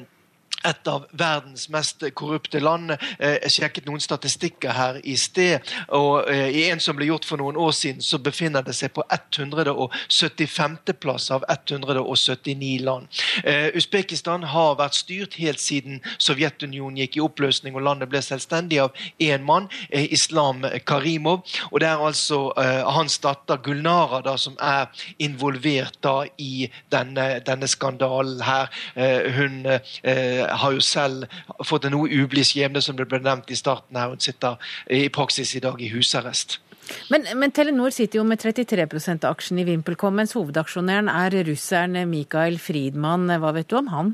[0.67, 2.91] et av verdens mest korrupte land.
[3.19, 5.63] Eh, jeg sjekket noen statistikker her i sted.
[5.95, 8.93] og eh, I en som ble gjort for noen år siden, så befinner det seg
[8.95, 10.77] på 175.
[10.99, 13.07] plass av 179 land.
[13.45, 18.79] Uh, Usbekistan har vært styrt helt siden Sovjetunionen gikk i oppløsning og landet ble selvstendig
[18.83, 21.45] av én mann, Islam Karimov.
[21.71, 27.67] og Det er altså hans datter Gulnara da, som er involvert da i denne, denne
[27.69, 28.69] skandalen her.
[29.35, 29.65] hun
[30.51, 31.25] har jo selv
[31.65, 34.13] fått en noe ublid skjebne, som det ble nevnt i starten her.
[34.13, 34.57] Hun sitter
[34.89, 36.59] i praksis i dag i husarrest.
[37.09, 41.97] Men, men, Telenor sitter jo med 33 av aksjen i VimpelCom, mens hovedaksjonæren er russeren
[42.09, 43.27] Mikael Friedmann.
[43.41, 44.13] Hva vet du om han?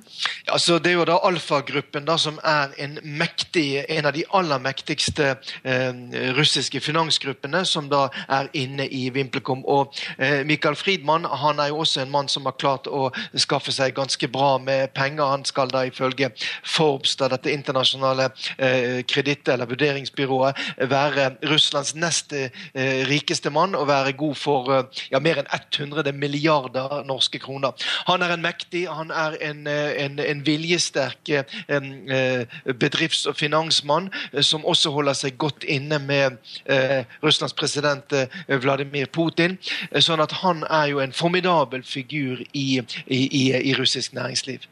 [0.51, 5.35] Altså, det er jo da Alfa-gruppen som er en mektig, en av de aller mektigste
[5.63, 5.91] eh,
[6.37, 9.65] russiske finansgruppene som da er inne i VimpelCom.
[9.65, 13.09] Og eh, Mikael Friedmann han er jo også en mann som har klart å
[13.41, 15.25] skaffe seg ganske bra med penger.
[15.33, 16.31] Han skal da ifølge
[16.63, 22.49] Forbes, da dette internasjonale eh, kreditt- eller vurderingsbyrået, være Russlands neste
[23.09, 27.73] rikeste mann og være god for eh, ja, mer enn 100 milliarder norske kroner.
[28.09, 31.31] Han er en mektig, han er en, eh, en, en viljesterk
[32.81, 34.09] bedrifts- og finansmann
[34.41, 36.37] som også holder seg godt inne med
[37.23, 38.13] Russlands president
[38.47, 39.57] Vladimir Putin.
[39.99, 44.65] Sånn at han er jo en formidabel figur i, i, i, i russisk næringsliv.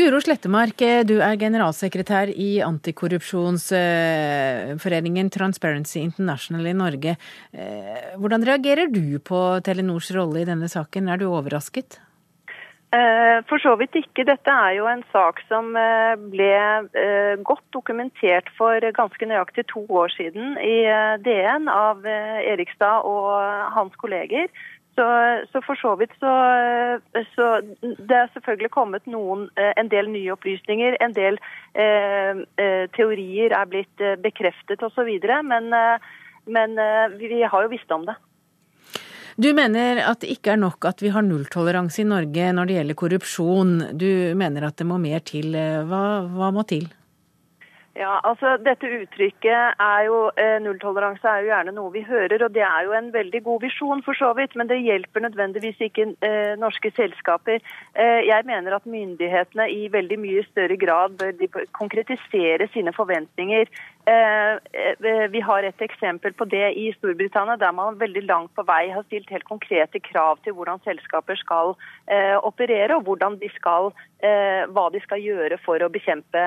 [0.00, 7.16] Guro Slettemark, eh, du er generalsekretær i antikorrupsjonsforeningen Transparency International i Norge.
[7.52, 12.00] Eh, hvordan reagerer du på Telenors rolle i denne saken, er du overrasket?
[12.96, 14.24] Eh, for så vidt ikke.
[14.24, 15.76] Dette er jo en sak som
[16.32, 16.48] ble
[17.44, 20.88] godt dokumentert for ganske nøyaktig to år siden i
[21.20, 23.36] DN av Erikstad og
[23.76, 24.48] hans kolleger.
[24.94, 25.06] Så,
[25.52, 26.30] så, for så vidt så,
[27.34, 27.46] så,
[27.80, 30.98] Det er selvfølgelig kommet noen, eh, en del nye opplysninger.
[31.00, 31.38] En del
[31.74, 35.08] eh, eh teorier er blitt eh, bekreftet osv.
[35.46, 35.70] Men,
[36.46, 36.76] men
[37.18, 38.18] vi, har jo visst om det.
[39.40, 42.78] Du mener at det ikke er nok at vi har nulltoleranse i Norge når det
[42.80, 43.76] gjelder korrupsjon.
[43.96, 45.54] Du mener at det må mer til.
[45.88, 46.90] Hva, hva må til?
[48.00, 52.54] Ja, altså Dette uttrykket er jo eh, nulltoleranse er jo gjerne noe vi hører, og
[52.54, 56.06] det er jo en veldig god visjon for så vidt, men det hjelper nødvendigvis ikke
[56.24, 57.60] eh, norske selskaper.
[57.92, 63.68] Eh, jeg mener at myndighetene i veldig mye større grad bør konkretisere sine forventninger.
[64.10, 68.64] Eh, eh, vi har et eksempel på det i Storbritannia, der man veldig langt på
[68.66, 71.76] vei har stilt helt konkrete krav til hvordan selskaper skal
[72.10, 73.92] eh, operere, og de skal,
[74.74, 76.40] hva de skal gjøre for å bekjempe,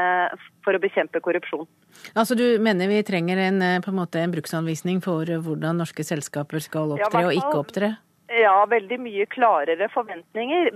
[0.66, 1.68] for å bekjempe korrupsjon.
[2.14, 6.98] Altså Du mener vi trenger en, på en, en bruksanvisning for hvordan norske selskaper skal
[6.98, 7.94] opptre og ikke opptre?
[8.34, 10.70] Ja, veldig mye klarere forventninger.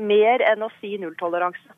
[0.00, 1.76] Mer enn å si nulltoleranse.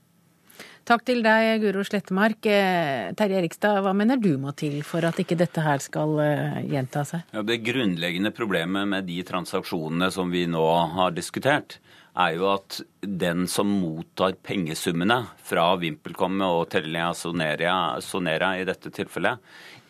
[0.90, 2.42] Takk til deg, Guro Slettemark.
[2.50, 6.18] Eh, Terje Erikstad, hva mener du må til for at ikke dette her skal
[6.66, 7.28] gjenta seg?
[7.30, 10.64] Ja, det grunnleggende problemet med de transaksjonene som vi nå
[10.96, 11.78] har diskutert,
[12.18, 18.90] er jo at den som mottar pengesummene fra VimpelCom og Telia Sonera, Sonera i dette
[18.94, 19.38] tilfellet,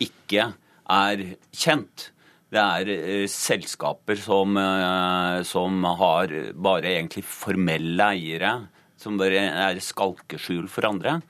[0.04, 0.50] ikke
[0.90, 2.10] er kjent.
[2.50, 8.52] Det er eh, selskaper som, eh, som, har bare egentlig formelle eiere,
[9.00, 11.20] som bare er skalkeskjul for andre.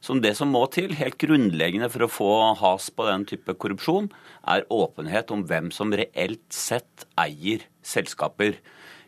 [0.00, 4.06] Så det som må til, helt grunnleggende for å få has på den type korrupsjon,
[4.46, 8.60] er åpenhet om hvem som reelt sett eier selskaper.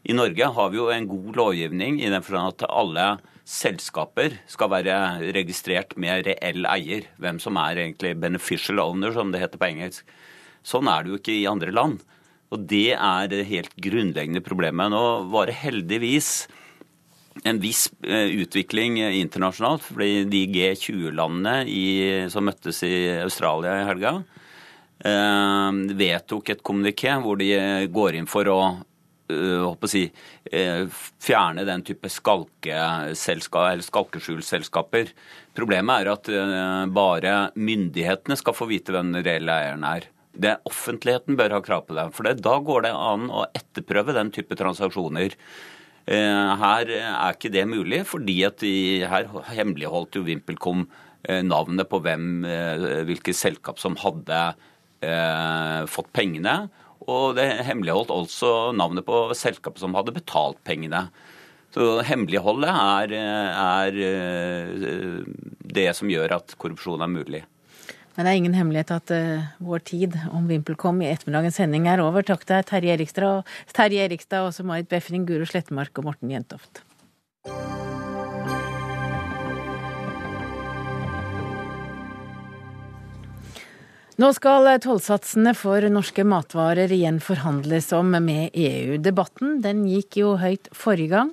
[0.02, 3.06] I Norge har vi jo en god lovgivning i den forstand at alle
[3.50, 4.96] selskaper skal være
[5.36, 7.06] registrert med reell eier.
[7.22, 10.16] Hvem som er egentlig beneficial owner, som det heter på engelsk.
[10.66, 12.00] Sånn er det jo ikke i andre land.
[12.50, 14.90] Og det er det helt grunnleggende problemet.
[14.90, 16.48] Nå var det heldigvis
[17.44, 19.82] en viss eh, utvikling internasjonalt.
[19.82, 24.22] fordi de G20-landene som møttes i Australia i helga,
[25.04, 27.50] eh, vedtok et kommuniké hvor de
[27.92, 28.60] går inn for å
[29.30, 30.12] eh, si,
[30.50, 30.86] eh,
[31.22, 35.06] fjerne den type skalkeskjulselskaper.
[35.56, 40.02] Problemet er at eh, bare myndighetene skal få vite hvem den reelle eieren er.
[40.30, 42.12] Det Offentligheten bør ha krav på det.
[42.14, 45.30] For da går det an å etterprøve den type transaksjoner.
[46.08, 50.86] Her er ikke det mulig, fordi at de, her hemmeligholdt jo VimpelCom
[51.46, 52.46] navnet på hvem,
[53.06, 54.38] hvilke selskap som hadde
[55.04, 56.68] eh, fått pengene.
[57.10, 61.08] Og det hemmeligholdt også navnet på selskapet som hadde betalt pengene.
[61.74, 65.22] Så hemmeligholdet er, er eh,
[65.70, 67.44] det som gjør at korrupsjon er mulig.
[68.16, 72.02] Men det er ingen hemmelighet at uh, vår tid om VimpelCom i ettermiddagens sending er
[72.02, 72.26] over.
[72.26, 76.82] Takk til Terje Erikstad, Terje Erikstad også Marit Befring, Guro Slettemark og Morten Jentoft.
[84.20, 88.98] Nå skal tollsatsene for norske matvarer igjen forhandles om med EU.
[89.00, 91.30] Debatten den gikk jo høyt forrige gang.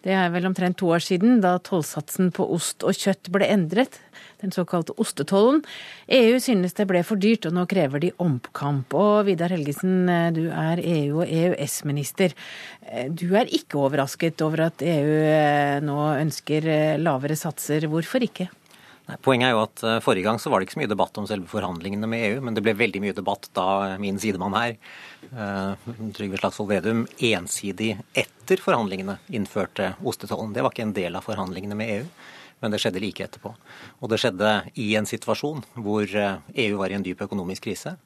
[0.00, 3.98] Det er vel omtrent to år siden, da tollsatsen på ost og kjøtt ble endret,
[4.40, 5.62] den såkalte ostetollen.
[6.08, 8.94] EU synes det ble for dyrt, og nå krever de omkamp.
[8.96, 12.36] Og Vidar Helgesen, du er EU- og EØS-minister.
[13.10, 17.86] Du er ikke overrasket over at EU nå ønsker lavere satser.
[17.90, 18.48] Hvorfor ikke?
[19.24, 21.48] Poenget er jo at Forrige gang så var det ikke så mye debatt om selve
[21.50, 24.76] forhandlingene med EU, men det ble veldig mye debatt da min sidemann her,
[26.14, 30.54] Trygve Slagsvold Vedum, ensidig etter forhandlingene innførte ostetollen.
[30.54, 32.06] Det var ikke en del av forhandlingene med EU,
[32.60, 33.54] men det skjedde like etterpå.
[34.00, 37.96] Og det skjedde i en situasjon hvor uh, EU var i en dyp økonomisk krise.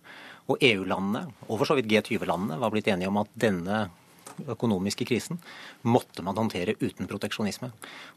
[0.50, 3.86] Og EU-landene, og for så vidt G20-landene, var blitt enige om at denne
[4.50, 5.38] økonomiske krisen
[5.86, 7.70] måtte man håndtere uten proteksjonisme.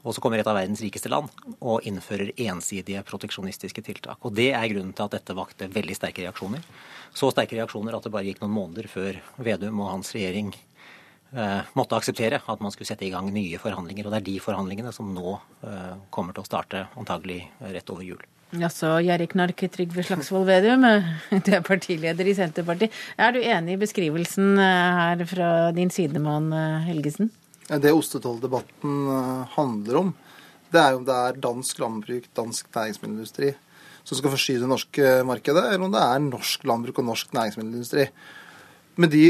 [0.03, 4.17] Og så kommer et av verdens rikeste land og innfører ensidige proteksjonistiske tiltak.
[4.25, 6.65] Og det er grunnen til at dette vakte veldig sterke reaksjoner.
[7.13, 10.76] Så sterke reaksjoner at det bare gikk noen måneder før Vedum og hans regjering eh,
[11.77, 14.07] måtte akseptere at man skulle sette i gang nye forhandlinger.
[14.07, 18.05] Og det er de forhandlingene som nå eh, kommer til å starte antagelig rett over
[18.07, 18.23] jul.
[18.55, 20.85] Altså, Gjerrig Knark Trygve Slagsvold Vedum,
[21.45, 22.95] du er partileder i Senterpartiet.
[23.19, 27.33] Er du enig i beskrivelsen eh, her fra din sidemann eh, Helgesen?
[27.67, 30.13] Det ostetolldebatten eh, handler om,
[30.71, 33.51] det er om det er dansk landbruk, dansk næringsmiddelindustri
[34.07, 38.05] som skal forsyne det norske markedet, eller om det er norsk landbruk og norsk næringsmiddelindustri.
[39.03, 39.25] Med de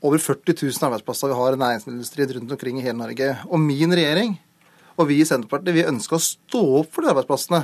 [0.00, 3.92] over 40 000 arbeidsplasser vi har i næringsindustrien rundt omkring i hele Norge, og min
[3.92, 4.38] regjering
[5.00, 7.62] og vi i Senterpartiet vi ønsker å stå opp for de arbeidsplassene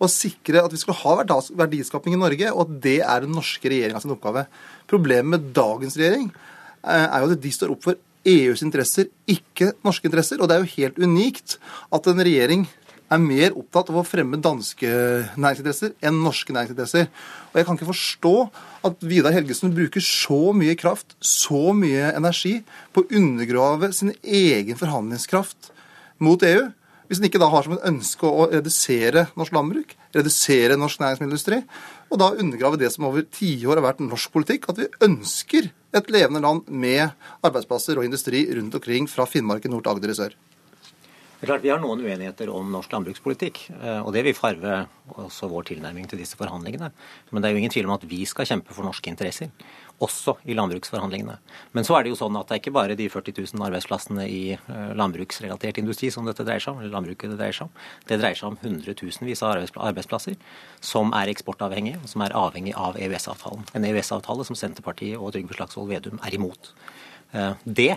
[0.00, 1.16] og sikre at vi skal ha
[1.60, 4.46] verdiskaping i Norge, og at det er den norske regjeringa sin oppgave.
[4.88, 9.74] Problemet med dagens regjering eh, er jo at de står opp for EUs interesser, ikke
[9.84, 10.40] norske interesser.
[10.40, 11.58] Og det er jo helt unikt
[11.92, 12.64] at en regjering
[13.10, 14.88] er mer opptatt av å fremme danske
[15.34, 17.08] næringsinteresser enn norske næringsinteresser.
[17.50, 18.34] Og jeg kan ikke forstå
[18.86, 22.60] at Vidar Helgesen bruker så mye kraft, så mye energi,
[22.94, 25.72] på å undergrave sin egen forhandlingskraft
[26.22, 26.68] mot EU
[27.10, 31.56] hvis en ikke da har som et ønske å redusere norsk landbruk, redusere norsk næringsmiddelindustri,
[32.06, 36.12] og da undergrave det som over tiår har vært norsk politikk, at vi ønsker et
[36.14, 37.10] levende land med
[37.42, 40.38] arbeidsplasser og industri rundt omkring fra Finnmark i nord til Agder i sør.
[41.40, 44.82] Det er klart Vi har noen uenigheter om norsk landbrukspolitikk, eh, og det vil farve
[45.24, 46.90] også vår tilnærming til disse forhandlingene.
[47.30, 49.48] Men det er jo ingen tvil om at vi skal kjempe for norske interesser,
[50.04, 51.38] også i landbruksforhandlingene.
[51.72, 54.28] Men så er det jo sånn at det er ikke bare de 40 000 arbeidsplassene
[54.28, 57.74] i eh, landbruksrelatert industri som dette dreier seg om, eller landbruket det dreier seg om.
[58.04, 60.36] Det dreier seg om hundretusenvis av arbeidsplasser
[60.84, 63.64] som er eksportavhengige, og som er avhengig av EØS-avtalen.
[63.72, 66.74] En EØS-avtale som Senterpartiet og Trygve Slagsvold Vedum er imot.
[67.32, 67.94] Eh, det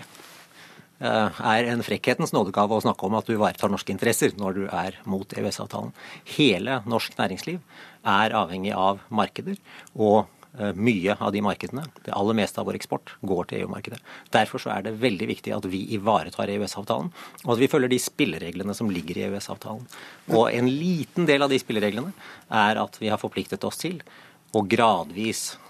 [1.00, 5.00] er en frekkhetens nådegave å snakke om at du ivaretar norske interesser når du er
[5.10, 5.92] mot EØS-avtalen.
[6.36, 7.58] Hele norsk næringsliv
[8.04, 9.56] er avhengig av markeder,
[9.96, 10.26] og
[10.58, 13.98] eh, mye av de markedene, det aller meste av vår eksport, går til EU-markedet.
[14.34, 17.10] Derfor så er det veldig viktig at vi ivaretar EØS-avtalen,
[17.42, 19.88] og at vi følger de spillereglene som ligger i EØS-avtalen.
[20.36, 22.14] Og en liten del av de spillereglene
[22.52, 23.98] er at vi har forpliktet oss til
[24.54, 25.63] å gradvis Eh,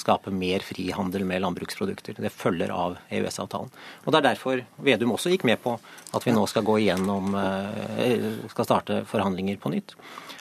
[0.00, 2.16] skape mer frihandel med landbruksprodukter.
[2.16, 3.68] Det følger av EØS-avtalen.
[4.04, 5.74] Og Det er derfor Vedum også gikk med på
[6.14, 9.94] at vi nå skal gå igjennom, eh, skal starte forhandlinger på nytt.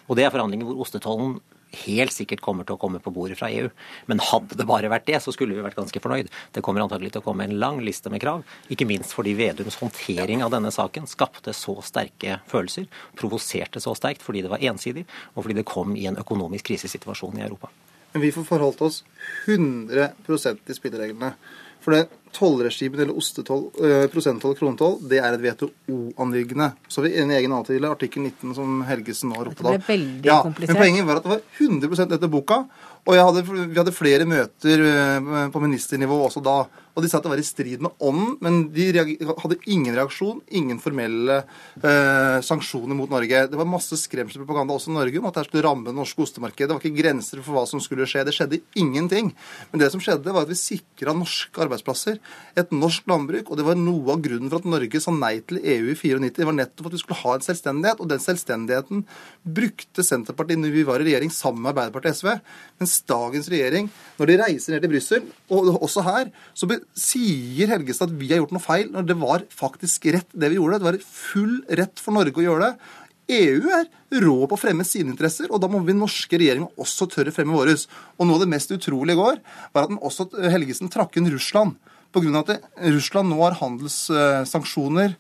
[0.07, 1.41] Og Det er forhandlinger hvor ostetollen
[1.85, 3.69] helt sikkert kommer til å komme på bordet fra EU.
[4.11, 6.29] Men hadde det bare vært det, så skulle vi vært ganske fornøyd.
[6.53, 9.79] Det kommer antagelig til å komme en lang liste med krav, ikke minst fordi Vedums
[9.81, 15.05] håndtering av denne saken skapte så sterke følelser, provoserte så sterkt fordi det var ensidig,
[15.35, 17.71] og fordi det kom i en økonomisk krisesituasjon i Europa.
[18.13, 19.03] Men vi får forholdt oss
[19.47, 21.33] 100% til spillereglene.
[21.81, 26.71] For det tollregimet eller ostetoll, eh, prosenttoll kronetoll, det er et WTO-anliggende.
[26.87, 29.73] Så har vi en egen avtale, artikkel 19, som Helgesen nå har ropt av.
[29.73, 30.43] Det ble veldig ja.
[30.45, 32.65] Men poenget var at det var 100% etter boka.
[33.01, 36.59] Og hadde, vi hadde flere møter eh, på ministernivå også da.
[36.95, 40.41] Og de sa at det var i strid med ånden, men de hadde ingen reaksjon,
[40.51, 43.45] ingen formelle eh, sanksjoner mot Norge.
[43.51, 46.67] Det var masse skremselspropaganda også i Norge om at det skulle ramme det norske ostemarkedet.
[46.67, 48.25] Det var ikke grenser for hva som skulle skje.
[48.27, 49.31] Det skjedde ingenting.
[49.71, 52.19] Men det som skjedde, var at vi sikra norske arbeidsplasser,
[52.59, 53.51] et norsk landbruk.
[53.51, 56.33] Og det var noe av grunnen for at Norge sa nei til EU i 94.
[56.41, 59.05] Det var nettopp at vi skulle ha en selvstendighet, og den selvstendigheten
[59.61, 62.59] brukte Senterpartiet når vi var i regjering sammen med Arbeiderpartiet og SV.
[62.81, 68.11] Mens dagens regjering, når de reiser ned til Brussel, og også her, så sier Helgestad
[68.11, 70.81] at vi har gjort noe feil, når det var faktisk rett det vi gjorde.
[70.81, 72.91] Det var full rett for Norge å gjøre det.
[73.31, 73.87] EU er
[74.21, 77.55] rå på å fremme sine interesser, og da må vi norske regjeringer også tørre fremme
[77.55, 77.77] våre.
[78.17, 79.39] Og noe av det mest utrolige i går
[79.75, 81.77] var at også Helgesen trakk inn Russland.
[82.11, 82.41] Pga.
[82.41, 85.13] at Russland nå har handelssanksjoner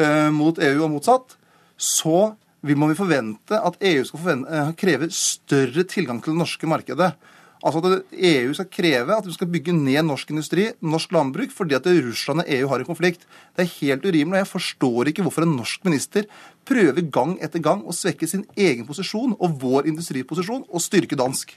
[0.00, 1.36] eh, mot EU og motsatt,
[1.76, 7.12] så må vi forvente at EU skal eh, kreve større tilgang til det norske markedet.
[7.62, 11.76] Altså at EU skal kreve at vi skal bygge ned norsk industri, norsk landbruk, fordi
[11.78, 13.26] at Russland og EU har en konflikt.
[13.54, 14.34] Det er helt urimelig.
[14.34, 16.26] og Jeg forstår ikke hvorfor en norsk minister
[16.66, 21.54] prøver gang etter gang å svekke sin egen posisjon og vår industriposisjon og styrke dansk.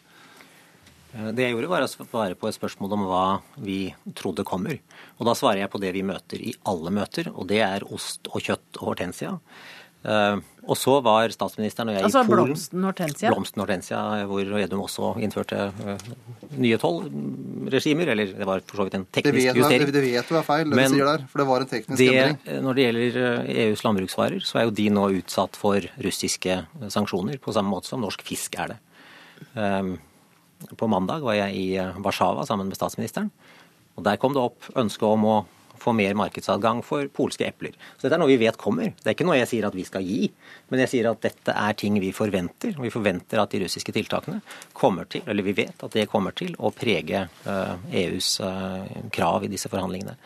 [1.16, 3.26] Eh, det jeg gjorde, var å svare på et spørsmål om hva
[3.58, 3.80] vi
[4.18, 4.78] trodde kommer.
[5.18, 8.30] Og da svarer jeg på det vi møter i alle møter, og det er ost
[8.30, 9.34] og kjøtt og hortensia.
[10.06, 12.50] Uh, og så var statsministeren og jeg altså, i Polen.
[12.50, 13.32] Blomsten hortensia?
[13.34, 16.08] Blomsten hortensia, hvor Edum også innførte uh,
[16.62, 18.12] nye tollregimer.
[18.14, 19.86] Eller det var for så vidt en teknisk det vet, justering.
[19.90, 21.28] Det, det vet du er feil, det Men du sier der.
[21.32, 22.64] For det var en teknisk det, endring.
[22.66, 23.20] Når det gjelder
[23.66, 26.60] EUs landbruksvarer, så er jo de nå utsatt for russiske
[26.98, 28.82] sanksjoner, på samme måte som norsk fisk er det.
[29.54, 29.96] Um,
[30.78, 31.68] på mandag var jeg i
[32.02, 33.30] Warszawa sammen med statsministeren.
[33.96, 35.36] Og Der kom det opp ønske om å
[35.82, 37.76] få mer markedsadgang for polske epler.
[37.96, 38.94] Så dette er noe vi vet kommer.
[38.98, 40.30] Det er ikke noe jeg sier at vi skal gi,
[40.72, 42.76] men jeg sier at dette er ting vi forventer.
[42.82, 44.42] Vi forventer at de russiske tiltakene
[44.78, 49.06] kommer til, eller vi vet at det kommer til å prege EUs eh, e eh,
[49.16, 50.18] krav i disse forhandlingene.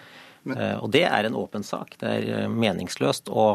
[0.44, 1.98] Men, eh, og det er en åpen sak.
[2.00, 3.52] Det er meningsløst å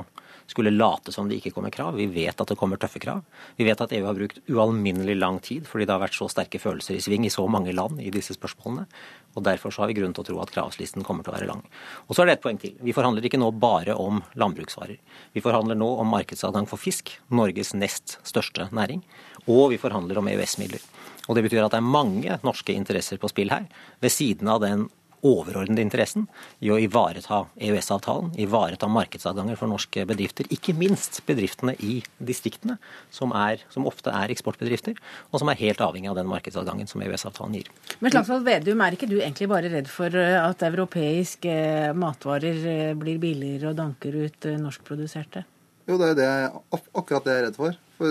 [0.46, 1.96] skulle late som det ikke kommer krav.
[1.96, 3.22] Vi vet at det kommer tøffe krav.
[3.56, 6.60] Vi vet at EU har brukt ualminnelig lang tid fordi det har vært så sterke
[6.60, 8.86] følelser i sving i så mange land i disse spørsmålene.
[9.34, 11.48] Og Derfor så har vi grunn til å tro at kravslisten kommer til å være
[11.50, 11.62] lang.
[12.06, 12.76] Og så er det et poeng til.
[12.84, 15.00] Vi forhandler ikke nå bare om landbruksvarer.
[15.34, 19.02] Vi forhandler nå om markedsadgang for fisk, Norges nest største næring.
[19.48, 20.84] Og vi forhandler om EØS-midler.
[21.28, 23.66] Og Det betyr at det er mange norske interesser på spill her,
[24.00, 24.88] ved siden av den
[25.24, 26.26] overordnede interessen
[26.64, 30.48] i å ivareta EØS-avtalen, ivareta markedsadganger for norske bedrifter.
[30.52, 32.76] Ikke minst bedriftene i distriktene,
[33.14, 34.98] som, er, som, ofte er eksportbedrifter,
[35.30, 37.72] og som er helt avhengig av den markedsadgangen som EØS-avtalen gir.
[38.04, 42.68] Men Slagsvold Vedum, er ikke du egentlig bare redd for eh, at europeiske eh, matvarer
[42.74, 45.46] eh, blir billigere og danker ut norskproduserte?
[45.88, 46.28] Jo, det er det,
[46.72, 47.80] akkurat det jeg er redd for.
[47.94, 48.10] For,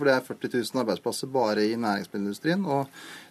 [0.00, 2.64] for det er 40 000 arbeidsplasser bare i næringsmiddelindustrien.
[2.64, 2.88] Og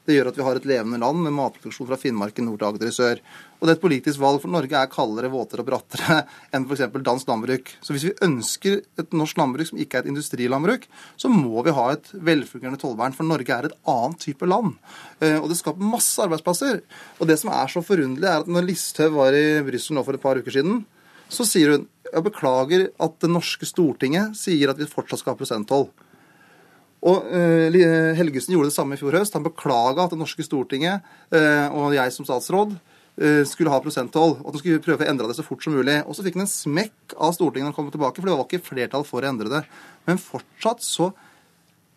[0.09, 2.67] det gjør at vi har et levende land med matproduksjon fra Finnmark i nord til
[2.67, 3.21] Agder i sør.
[3.59, 6.17] Og det er et politisk valg, for Norge er kaldere, våtere og brattere
[6.55, 6.87] enn f.eks.
[7.05, 7.69] dansk landbruk.
[7.85, 11.75] Så hvis vi ønsker et norsk landbruk som ikke er et industrilandbruk, så må vi
[11.77, 14.73] ha et velfungerende tollvern, for Norge er et annet type land.
[15.21, 16.81] Eh, og det skaper masse arbeidsplasser.
[17.19, 20.17] Og det som er så forunderlig, er at når Listhaug var i Brussel nå for
[20.17, 20.83] et par uker siden,
[21.29, 25.37] så sier hun jeg beklager at det norske Stortinget sier at vi fortsatt skal ha
[25.37, 25.91] prosenttoll.
[27.07, 27.69] Og uh,
[28.17, 29.35] Helgesen gjorde det samme i fjor høst.
[29.37, 32.77] Han beklaga at det norske Stortinget uh, og jeg som statsråd
[33.49, 35.97] skulle ha prosenttoll, og at han skulle prøve å endre det så fort som mulig.
[36.07, 38.45] Og så fikk han en smekk av Stortinget når han kom tilbake, for det var
[38.45, 39.59] ikke flertall for å endre det.
[40.07, 41.09] Men fortsatt så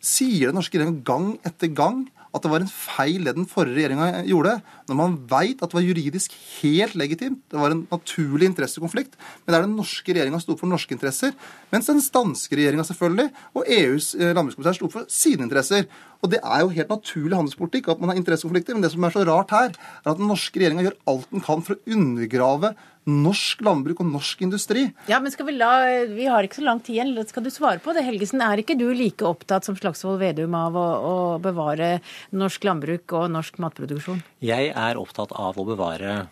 [0.03, 2.01] sier den norske regjeringen gang etter gang
[2.33, 4.55] at det var en feil det den forrige regjeringa gjorde,
[4.89, 7.43] når man veit at det var juridisk helt legitimt.
[7.53, 11.35] Det var en naturlig interessekonflikt, men der den norske regjeringa sto for norske interesser,
[11.75, 15.85] mens den danske regjeringa selvfølgelig, og EUs eh, landbrukskommissær sto for sine interesser.
[16.23, 19.15] Og Det er jo helt naturlig handelspolitikk at man har interessekonflikter, men det som er
[19.15, 22.71] så rart her, er at den norske regjeringa gjør alt den kan for å undergrave
[23.11, 24.85] norsk landbruk og norsk industri.
[25.11, 25.73] Ja, men skal Vi la,
[26.07, 27.17] vi har ikke så lang tid igjen.
[27.27, 28.41] Skal du svare på det, Helgesen?
[28.45, 31.97] Er ikke du like opptatt som Slagsvold Vedum av å, å bevare
[32.31, 34.23] norsk landbruk og norsk matproduksjon?
[34.47, 36.29] Jeg er opptatt av å bevare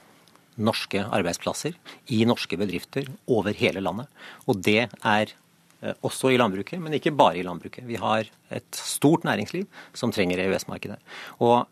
[0.61, 1.75] norske arbeidsplasser
[2.15, 4.07] i norske bedrifter over hele landet.
[4.47, 5.35] Og det er
[6.03, 7.87] også i landbruket, men ikke bare i landbruket.
[7.89, 10.99] Vi har et stort næringsliv som trenger EØS-markedet.
[11.39, 11.69] Og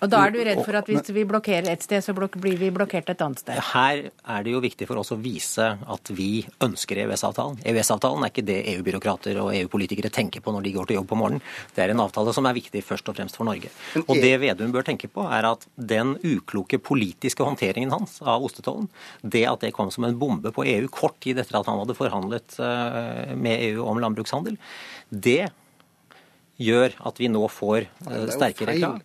[0.00, 2.70] og da er du redd for at hvis vi blokkerer et sted, så blir vi
[2.72, 3.58] blokkert et annet sted?
[3.72, 7.60] Her er det jo viktig for oss å vise at vi ønsker EØS-avtalen.
[7.68, 11.20] EØS-avtalen er ikke det EU-byråkrater og EU-politikere tenker på når de går til jobb på
[11.20, 11.44] morgenen.
[11.76, 13.72] Det er en avtale som er viktig først og fremst for Norge.
[14.06, 18.88] Og det Vedum bør tenke på, er at den ukloke politiske håndteringen hans av ostetollen,
[19.20, 21.98] det at det kom som en bombe på EU kort tid etter at han hadde
[21.98, 24.56] forhandlet eh, med EU om landbrukshandel,
[25.10, 25.50] det
[26.60, 28.98] gjør at vi nå får jo sterkere krav.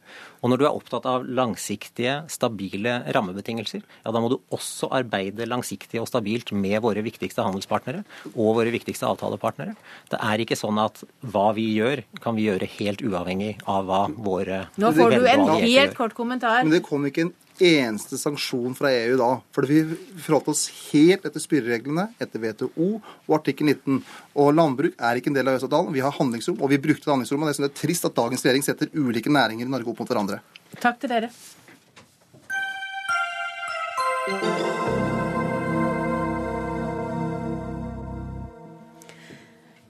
[0.45, 5.47] Og når du er opptatt av langsiktige, stabile rammebetingelser, ja da må du også arbeide
[5.49, 8.03] langsiktig og stabilt med våre viktigste handelspartnere
[8.35, 9.73] og våre viktigste avtalepartnere.
[10.11, 14.03] Det er ikke sånn at hva vi gjør, kan vi gjøre helt uavhengig av hva
[14.13, 16.61] våre Nå får du en helt kort kommentar.
[16.61, 17.33] Men det kom ikke en
[17.63, 19.29] eneste sanksjon fra EU da.
[19.55, 19.81] For vi
[20.21, 24.01] forholdt oss helt etter spillereglene, etter WTO og artikkel 19.
[24.41, 25.93] Og landbruk er ikke en del av EØS-avtalen.
[25.95, 27.47] Vi har handlingsrom, og vi brukte det handlingsrommet.
[27.47, 30.01] Og jeg synes det er trist at dagens regjering setter ulike næringer i Norge opp
[30.03, 30.41] mot hverandre.
[30.79, 31.29] Takk til dere.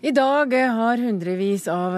[0.05, 1.95] I dag har hundrevis av,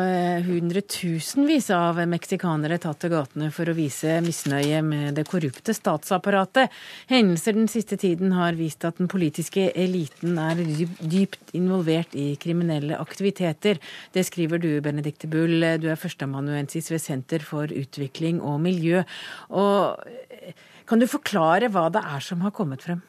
[0.47, 6.71] hundretusenvis av meksikanere tatt til gatene for å vise misnøye med det korrupte statsapparatet.
[7.09, 10.61] Hendelser den siste tiden har vist at den politiske eliten er
[11.03, 13.83] dypt involvert i kriminelle aktiviteter.
[14.15, 15.59] Det skriver du, Benedicte Bull.
[15.75, 19.03] Du er førsteamanuensis ved Senter for utvikling og miljø.
[19.51, 20.55] Og eh,
[20.87, 23.03] kan du forklare hva det er som har kommet frem?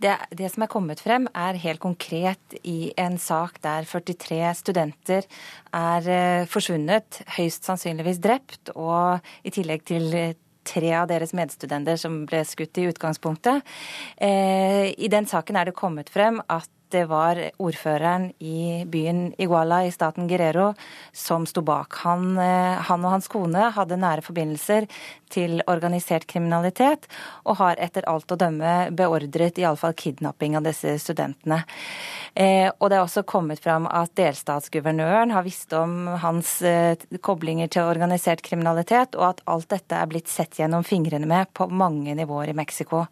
[0.00, 5.26] Det, det som er kommet frem, er helt konkret i en sak der 43 studenter
[5.76, 10.08] er eh, forsvunnet, høyst sannsynligvis drept, og i tillegg til
[10.64, 13.64] tre av deres medstudenter som ble skutt i utgangspunktet.
[14.16, 19.82] Eh, I den saken er det kommet frem at det var ordføreren i byen Iguala
[19.86, 20.72] i staten Guerrero
[21.12, 21.94] som sto bak.
[22.04, 24.88] Han, eh, han og hans kone hadde nære forbindelser
[25.30, 27.06] til organisert kriminalitet,
[27.46, 31.62] og har etter alt å dømme beordret iallfall kidnapping av disse studentene.
[32.34, 37.70] Eh, og det er også kommet fram at delstatsguvernøren har visst om hans eh, koblinger
[37.70, 42.14] til organisert kriminalitet, og at alt dette er blitt sett gjennom fingrene med på mange
[42.18, 43.06] nivåer i Mexico.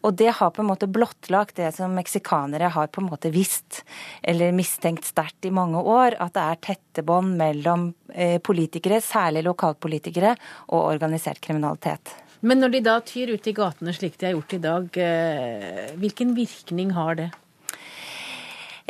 [0.00, 3.82] Og det har på en måte blottlagt det som meksikanere har på en måte visst,
[4.22, 9.44] eller mistenkt sterkt i mange år, at det er tette bånd mellom eh, politikere, særlig
[9.48, 10.34] lokalpolitikere,
[10.72, 12.14] og organisert kriminalitet.
[12.40, 15.92] Men når de da tyr ut i gatene slik de har gjort i dag, eh,
[16.00, 17.30] hvilken virkning har det?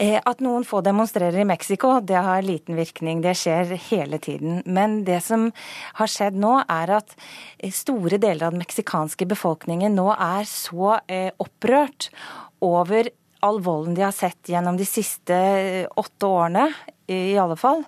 [0.00, 3.20] Eh, At noen få demonstrerer i Mexico, det har liten virkning.
[3.20, 4.62] Det skjer hele tiden.
[4.64, 5.50] Men det som
[5.98, 7.12] har skjedd nå, er at
[7.58, 12.08] eh, store deler av den meksikanske befolkningen nå er så eh, opprørt
[12.64, 13.12] over
[13.44, 15.36] all volden de har sett gjennom de siste
[15.96, 16.66] åtte årene,
[17.10, 17.80] i alle fall.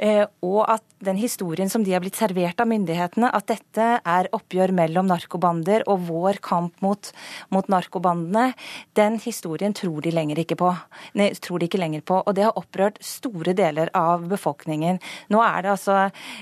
[0.00, 4.28] Eh, Og at den historien som de har blitt servert av myndighetene, at dette er
[4.32, 7.10] oppgjør mellom narkobander og vår kamp mot,
[7.52, 8.54] mot narkobandene,
[8.96, 10.12] den historien tror de
[10.56, 10.70] på.
[11.14, 12.22] Nei, tror de ikke lenger på.
[12.24, 15.00] Og det har opprørt store deler av befolkningen.
[15.28, 15.98] Nå er det altså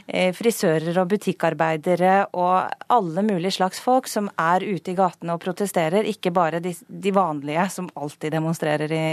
[0.07, 5.43] eh, frisører og butikkarbeidere og alle mulige slags folk som er ute i gatene og
[5.43, 9.07] protesterer, ikke bare de, de vanlige som alltid demonstrerer i,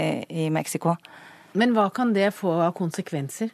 [0.46, 0.94] i Mexico.
[1.56, 3.50] Men hva kan det få av konsekvenser?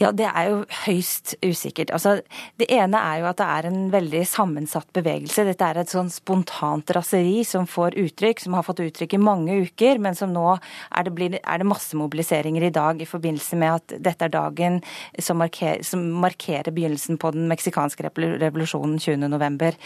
[0.00, 1.90] Ja, det er jo høyst usikkert.
[1.94, 2.18] Altså,
[2.60, 5.46] det ene er jo at det er en veldig sammensatt bevegelse.
[5.48, 9.56] Dette er et sånn spontant raseri som får uttrykk, som har fått uttrykk i mange
[9.64, 13.78] uker, men som nå er det, blir, er det massemobiliseringer i dag i forbindelse med
[13.78, 14.80] at dette er dagen
[15.16, 19.80] som, marker, som markerer begynnelsen på den meksikanske revolusjonen 20.11.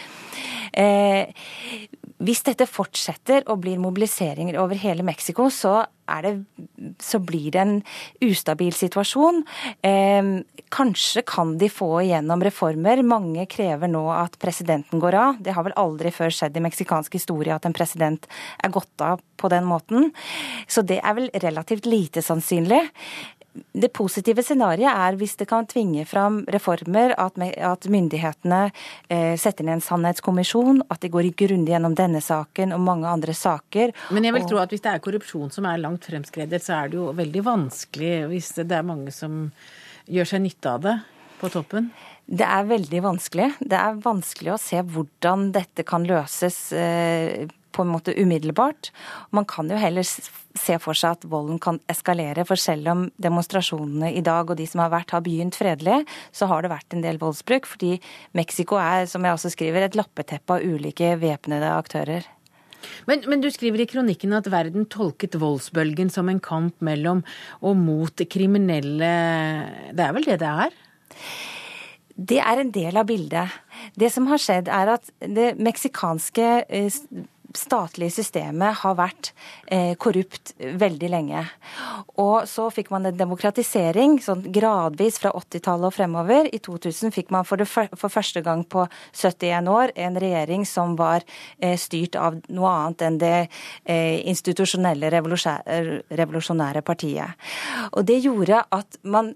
[0.73, 1.47] Eh,
[2.21, 5.81] hvis dette fortsetter og blir mobiliseringer over hele Mexico, så,
[6.23, 6.33] det,
[7.01, 7.73] så blir det en
[8.25, 9.41] ustabil situasjon.
[9.87, 10.31] Eh,
[10.73, 13.03] kanskje kan de få igjennom reformer.
[13.05, 15.41] Mange krever nå at presidenten går av.
[15.43, 18.27] Det har vel aldri før skjedd i meksikansk historie at en president
[18.61, 20.11] er gått av på den måten.
[20.69, 22.85] Så det er vel relativt lite sannsynlig.
[23.51, 28.61] Det positive scenarioet er hvis det kan tvinge fram reformer, at, myndighetene
[29.11, 33.35] eh, setter ned en sannhetskommisjon, at de går grundig gjennom denne saken og mange andre
[33.35, 33.91] saker.
[34.15, 36.91] Men jeg vil tro at hvis det er korrupsjon som er langt fremskredet, så er
[36.91, 39.43] det jo veldig vanskelig hvis det er mange som
[40.11, 40.97] gjør seg nytte av det
[41.41, 41.91] på toppen.
[42.31, 43.49] Det er veldig vanskelig.
[43.59, 48.91] Det er vanskelig å se hvordan dette kan løses eh, på en måte umiddelbart.
[49.35, 54.11] Man kan jo heller se for seg at volden kan eskalere, for selv om demonstrasjonene
[54.17, 56.01] i dag og de som har vært, har begynt fredelig,
[56.35, 57.69] så har det vært en del voldsbruk.
[57.69, 57.95] Fordi
[58.37, 62.27] Mexico er, som jeg også skriver, et lappeteppe av ulike væpnede aktører.
[63.05, 67.23] Men, men, du skriver i kronikken at verden tolket voldsbølgen som en kamp mellom
[67.61, 69.11] og mot kriminelle
[69.93, 70.77] Det er vel det det er?
[72.21, 73.53] Det er en del av bildet.
[73.97, 76.47] Det som har skjedd, er at det meksikanske
[77.57, 79.31] statlige systemet har vært
[79.71, 81.43] eh, korrupt veldig lenge.
[82.21, 86.49] Og så fikk man en demokratisering sånn gradvis fra 80-tallet og fremover.
[86.51, 91.25] I 2000 fikk man for, for, første gang på 71 år en regjering som var
[91.59, 97.37] eh, styrt av noe annet enn det eh, institusjonelle revolusjonære partiet.
[97.91, 99.33] Og det gjorde at man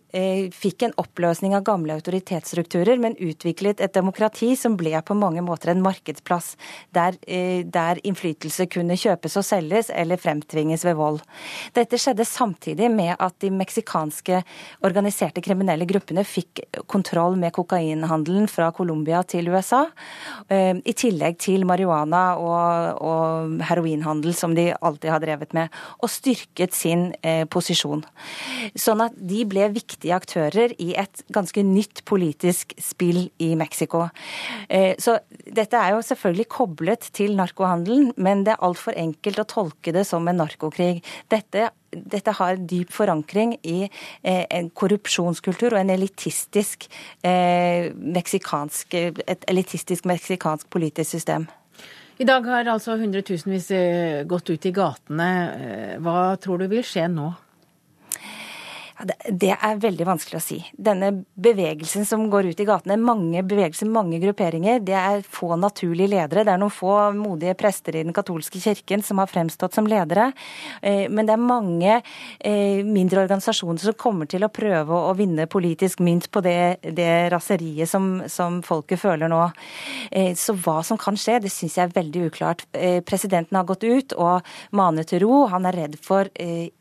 [0.55, 5.71] fikk en oppløsning av gamle autoritetsstrukturer, men utviklet et demokrati som ble på mange måter
[5.71, 6.53] en markedsplass
[6.95, 7.17] der,
[7.71, 11.21] der innflytelse kunne kjøpes og selges eller fremtvinges ved vold.
[11.75, 14.41] Dette skjedde samtidig med at de meksikanske
[14.85, 19.85] organiserte kriminelle gruppene fikk kontroll med kokainhandelen fra Colombia til USA,
[20.49, 26.11] eh, i tillegg til marihuana og, og heroinhandel, som de alltid har drevet med, og
[26.11, 28.03] styrket sin eh, posisjon.
[28.75, 34.05] Sånn at de ble viktige aktører i et ganske nytt politisk spill i Mexico.
[35.01, 35.15] Så
[35.55, 37.35] dette er jo selvfølgelig koblet til
[37.95, 41.03] narkohandelen, men det er altfor enkelt å tolke det som en narkokrig.
[41.29, 43.89] Dette, dette har dyp forankring i
[44.23, 46.87] eh, en korrupsjonskultur og en elitistisk,
[47.23, 51.47] eh, meksikansk, et elitistisk meksikansk politisk system.
[52.17, 55.31] I dag har altså hundretusenvis eh, gått ut i gatene.
[55.55, 57.33] Eh, hva tror du vil skje nå?
[58.95, 60.57] Det er veldig vanskelig å si.
[60.79, 66.13] Denne bevegelsen som går ut i gatene, mange bevegelser, mange grupperinger, det er få naturlige
[66.13, 66.45] ledere.
[66.47, 70.29] Det er noen få modige prester i den katolske kirken som har fremstått som ledere.
[70.79, 75.49] Eh, men det er mange eh, mindre organisasjoner som kommer til å prøve å vinne
[75.51, 79.41] politisk mynt på det, det raseriet som, som, folket føler nå.
[80.07, 82.63] Eh, så hva som kan skje, det syns jeg er veldig uklart.
[83.03, 85.43] Presidenten har gått ut og manet til ro.
[85.51, 86.31] Han er redd for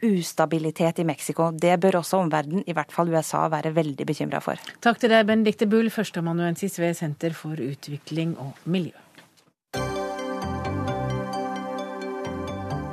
[0.05, 1.51] ustabilitet i Mexico.
[1.51, 4.61] Det bør også også omverdenen, i hvert fall USA, være veldig bekymra for.
[4.85, 8.95] Takk til deg, Benedicte Bull, førsteamanuensis ved Senter for utvikling og miljø.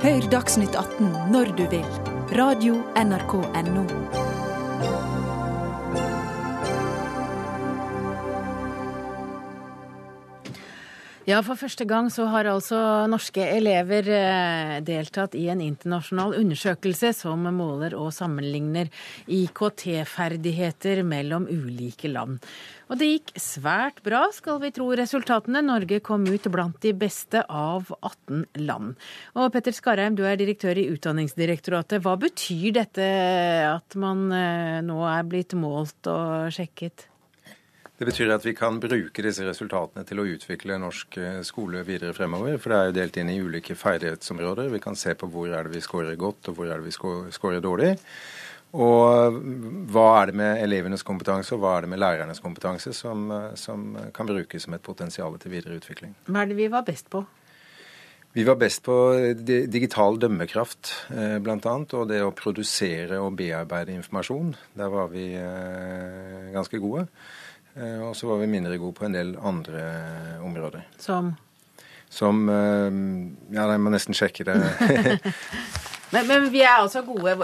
[0.01, 1.85] Hør Dagsnytt 18 når du vil.
[2.33, 4.30] Radio NRK Radio.nrk.no.
[11.29, 17.11] Ja, for første gang så har altså norske elever eh, deltatt i en internasjonal undersøkelse
[17.13, 18.89] som måler og sammenligner
[19.29, 22.39] IKT-ferdigheter mellom ulike land.
[22.89, 25.61] Og det gikk svært bra, skal vi tro resultatene.
[25.61, 28.97] Norge kom ut blant de beste av 18 land.
[29.37, 32.01] Og Petter Skarheim, du er direktør i Utdanningsdirektoratet.
[32.01, 33.13] Hva betyr dette
[33.69, 37.10] at man eh, nå er blitt målt og sjekket?
[38.01, 42.15] Det betyr at vi kan bruke disse resultatene til å utvikle norsk eh, skole videre
[42.17, 42.55] fremover.
[42.57, 44.71] For det er jo delt inn i ulike ferdighetsområder.
[44.73, 46.95] Vi kan se på hvor er det vi scorer godt, og hvor er det vi
[47.35, 47.91] scorer dårlig.
[48.73, 49.37] Og
[49.93, 53.53] hva er det med elevenes kompetanse og hva er det med lærernes kompetanse som, eh,
[53.61, 56.17] som kan brukes som et potensial til videre utvikling.
[56.25, 57.21] Hva er det vi var best på?
[58.33, 58.97] Vi var best på
[59.45, 61.77] digital dømmekraft, eh, bl.a.
[61.85, 64.55] Og det å produsere og bearbeide informasjon.
[64.73, 65.29] Der var vi
[66.57, 67.05] ganske gode.
[67.75, 69.85] Eh, og så var vi mindre gode på en del andre
[70.43, 70.83] områder.
[70.99, 71.33] Som?
[72.11, 72.91] Som eh,
[73.55, 74.57] Ja, jeg må nesten sjekke det.
[76.13, 77.35] men, men, vi er altså gode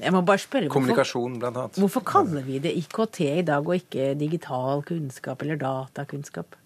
[0.00, 1.80] Jeg må bare spørre Kommunikasjon, blant annet.
[1.82, 6.58] Hvorfor kaller vi det IKT i dag, og ikke digital kunnskap eller datakunnskap?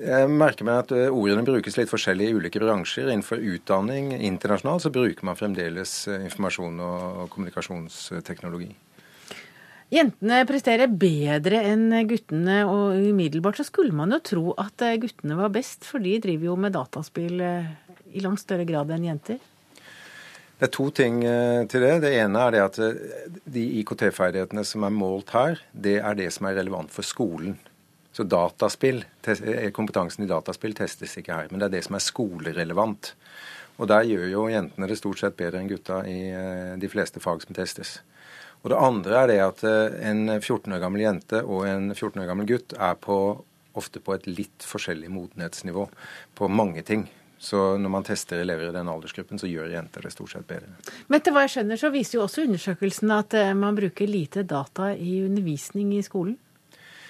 [0.00, 3.08] Jeg merker meg at eh, ordene brukes litt forskjellig i ulike bransjer.
[3.08, 8.74] Innenfor utdanning internasjonalt så bruker man fremdeles informasjon og kommunikasjonsteknologi.
[9.94, 15.36] Jentene presterer bedre enn guttene, og umiddelbart så skulle man jo tro at eh, guttene
[15.38, 17.68] var best, for de driver jo med dataspill eh,
[18.10, 19.38] i langt større grad enn jenter.
[20.58, 21.92] Det er to ting eh, til det.
[22.02, 22.80] Det ene er det at
[23.54, 27.54] de IKT-ferdighetene som er målt her, det er det som er relevant for skolen.
[28.14, 29.02] Så dataspill,
[29.74, 33.12] kompetansen i dataspill testes ikke her, men det er det som er skolerelevant.
[33.78, 36.18] Og der gjør jo jentene det stort sett bedre enn gutta i
[36.78, 37.96] de fleste fag som testes.
[38.64, 42.22] Og det andre er det at eh, en 14 år gammel jente og en 14
[42.22, 43.18] år gammel gutt er på,
[43.76, 45.84] ofte på et litt forskjellig modenhetsnivå
[46.38, 47.04] på mange ting.
[47.44, 50.70] Så når man tester elever i den aldersgruppen, så gjør jenter det stort sett bedre.
[51.10, 54.46] Men etter hva jeg skjønner, så viser jo også undersøkelsen at eh, man bruker lite
[54.48, 56.38] data i undervisning i skolen.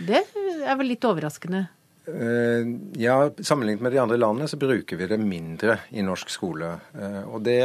[0.03, 1.69] Det er vel litt overraskende?
[2.07, 2.67] Eh,
[3.01, 6.75] ja, Sammenlignet med de andre landene så bruker vi det mindre i norsk skole.
[6.93, 7.65] Eh, og Det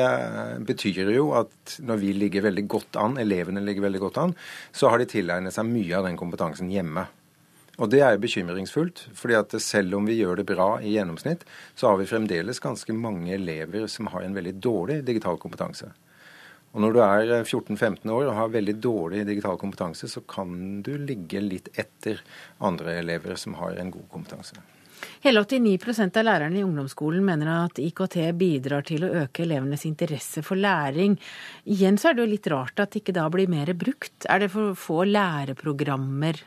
[0.68, 4.36] betyr jo at når vi ligger veldig godt an, elevene ligger veldig godt an,
[4.72, 7.08] så har de tilegnet seg mye av den kompetansen hjemme.
[7.80, 11.44] Og Det er jo bekymringsfullt, fordi at selv om vi gjør det bra i gjennomsnitt,
[11.76, 15.92] så har vi fremdeles ganske mange elever som har en veldig dårlig digital kompetanse.
[16.70, 20.92] Og Når du er 14-15 år og har veldig dårlig digital kompetanse, så kan du
[21.02, 22.22] ligge litt etter
[22.62, 24.62] andre elever som har en god kompetanse.
[25.24, 30.44] Hele 89% av lærerne i ungdomsskolen mener at IKT bidrar til å øke elevenes interesse
[30.46, 31.16] for læring.
[31.72, 34.28] Igjen så er det jo litt rart at det ikke da blir mer brukt.
[34.30, 36.44] Er det for få læreprogrammer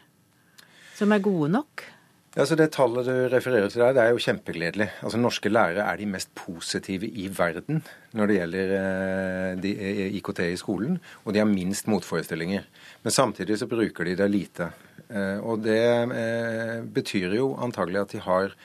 [0.98, 1.86] som er gode nok?
[2.32, 4.86] Ja, så Det tallet du refererer til der, det er jo kjempegledelig.
[5.04, 7.82] Altså, Norske lærere er de mest positive i verden
[8.16, 12.64] når det gjelder eh, eh, IKT i skolen, og de har minst motforestillinger.
[13.04, 14.70] Men samtidig så bruker de det lite.
[15.12, 18.56] Eh, og det eh, betyr jo antagelig at de har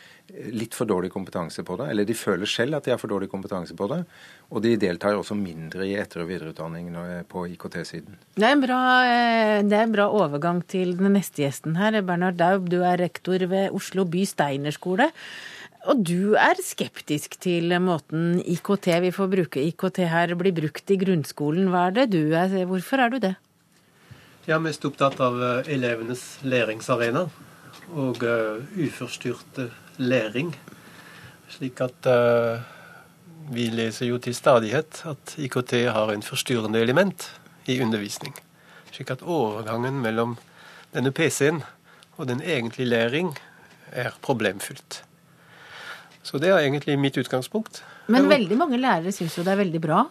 [0.51, 1.89] litt for dårlig kompetanse på det.
[1.91, 3.99] Eller de føler selv at de har for dårlig kompetanse på det.
[4.47, 6.93] Og de deltar også mindre i etter- og videreutdanning
[7.27, 8.15] på IKT-siden.
[8.39, 11.99] Det, eh, det er en bra overgang til den neste gjesten her.
[12.01, 15.11] Bernhard Daub, du er rektor ved Oslo by Steinerskole.
[15.87, 20.97] Og du er skeptisk til måten IKT, vi får bruke IKT her, blir brukt i
[20.99, 21.67] grunnskolen.
[21.71, 23.35] Hva er det du er, hvorfor er du det?
[24.47, 27.25] Jeg er mest opptatt av eh, elevenes læringsarena
[27.99, 29.59] og uh, uforstyrret
[29.99, 30.53] læring.
[31.51, 32.63] Slik at uh,
[33.51, 37.29] vi leser jo til stadighet at IKT har en forstyrrende element
[37.67, 38.35] i undervisning.
[38.91, 40.35] Slik at overgangen mellom
[40.95, 41.61] denne PC-en
[42.17, 43.33] og den egentlige læring
[43.91, 45.03] er problemfylt.
[46.23, 47.83] Så det er egentlig mitt utgangspunkt.
[48.11, 50.03] Men veldig mange lærere syns jo det er veldig bra.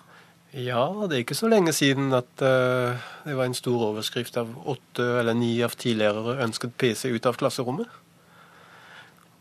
[0.56, 4.54] Ja, det er ikke så lenge siden at uh, det var en stor overskrift av
[4.64, 7.90] åtte eller ni av ti lærere ønsket PC ut av klasserommet.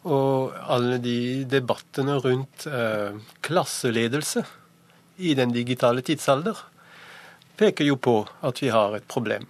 [0.06, 4.46] Og alle de debattene rundt eh, klasseledelse
[5.18, 6.60] i den digitale tidsalder
[7.58, 9.48] peker jo på at vi har et problem.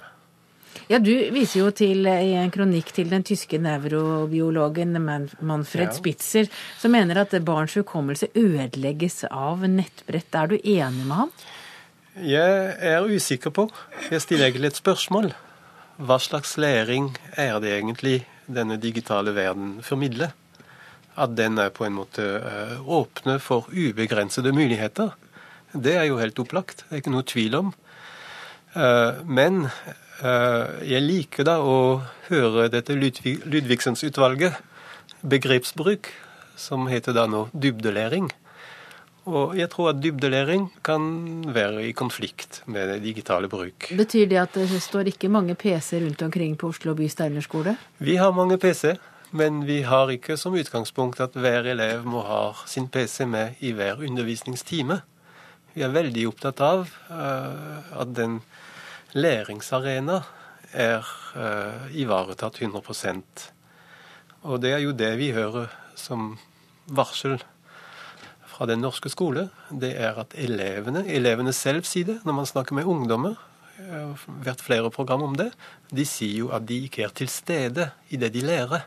[0.87, 5.95] Ja, Du viser jo til i en kronikk til den tyske nevrobiologen Manfred ja.
[5.95, 6.49] Spitzer,
[6.79, 10.35] som mener at barns hukommelse ødelegges av nettbrett.
[10.35, 11.33] Er du enig med ham?
[12.15, 13.67] Jeg er usikker på.
[14.11, 15.33] Jeg stiller egentlig et spørsmål.
[15.97, 20.35] Hva slags læring er det egentlig denne digitale verden formidler?
[21.15, 25.13] At den er på en måte eh, åpne for ubegrensede muligheter.
[25.71, 26.83] Det er jo helt opplagt.
[26.85, 27.75] Det er ikke noe tvil om.
[28.75, 29.63] Eh, men
[30.23, 31.99] Eh, jeg liker da å
[32.29, 34.55] høre dette Ludvig, Ludvigsens-utvalget,
[35.27, 36.07] begrepsbruk,
[36.55, 38.29] som heter da nå dybdelæring.
[39.25, 41.01] Og jeg tror at dybdelæring kan
[41.51, 43.89] være i konflikt med det digitale bruk.
[43.97, 47.75] Betyr det at det står ikke mange PC rundt omkring på Oslo by Steinerskole?
[47.97, 48.93] Vi har mange PC,
[49.31, 53.71] men vi har ikke som utgangspunkt at hver elev må ha sin PC med i
[53.75, 55.01] hver undervisningstime.
[55.75, 58.39] Vi er veldig opptatt av uh, at den
[59.15, 60.21] læringsarena
[60.75, 61.03] er
[61.35, 63.49] uh, ivaretatt 100%
[64.43, 66.37] Og det er jo det vi hører som
[66.85, 67.39] varsel
[68.45, 69.49] fra den norske skole.
[69.69, 73.35] Det er at elevene, elevene selv sier det når man snakker med ungdommer.
[73.75, 75.49] Det har vært flere program om det.
[75.91, 78.85] De sier jo at de ikke er til stede i det de lærer.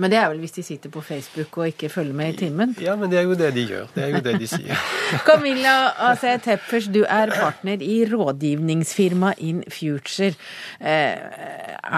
[0.00, 2.74] Men det er vel hvis de sitter på Facebook og ikke følger med i timen?
[2.80, 3.88] Ja, men det er jo det de gjør.
[3.94, 4.84] Det er jo det de sier.
[5.28, 5.76] Camilla
[6.08, 10.32] AC Teppers, du er partner i rådgivningsfirmaet In Future.
[10.80, 11.16] Eh,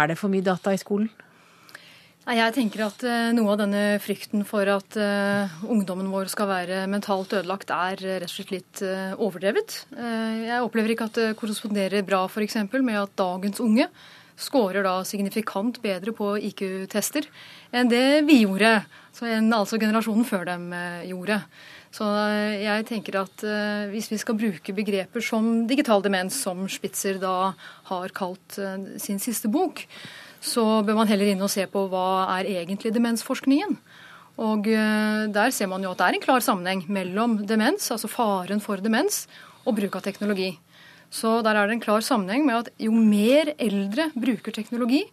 [0.03, 1.11] er det for mye data i skolen?
[2.22, 6.84] Jeg tenker at eh, noe av denne frykten for at uh, ungdommen vår skal være
[6.90, 8.82] mentalt ødelagt, er rett og slett litt
[9.18, 9.78] overdrevet.
[9.94, 12.59] Jeg opplever ikke at det korresponderer bra f.eks.
[12.78, 13.88] med at dagens unge
[14.38, 17.26] scorer da signifikant bedre på IQ-tester
[17.73, 18.81] enn det vi gjorde,
[19.27, 21.39] enn altså generasjonen før dem eh, gjorde.
[21.93, 26.64] Så eh, jeg tenker at uh, hvis vi skal bruke begreper som digital demens, som
[26.73, 27.53] Spitzer da
[27.91, 28.59] har kalt
[29.03, 29.85] sin siste bok,
[30.43, 33.77] så bør man heller inn og se på hva er egentlig demensforskningen.
[34.43, 38.62] Og der ser man jo at det er en klar sammenheng mellom demens, altså faren
[38.64, 39.27] for demens,
[39.68, 40.49] og bruk av teknologi.
[41.12, 45.05] Så der er det en klar sammenheng med at jo mer eldre bruker teknologi,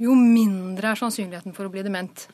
[0.00, 2.26] jo mindre er sannsynligheten for å bli dement.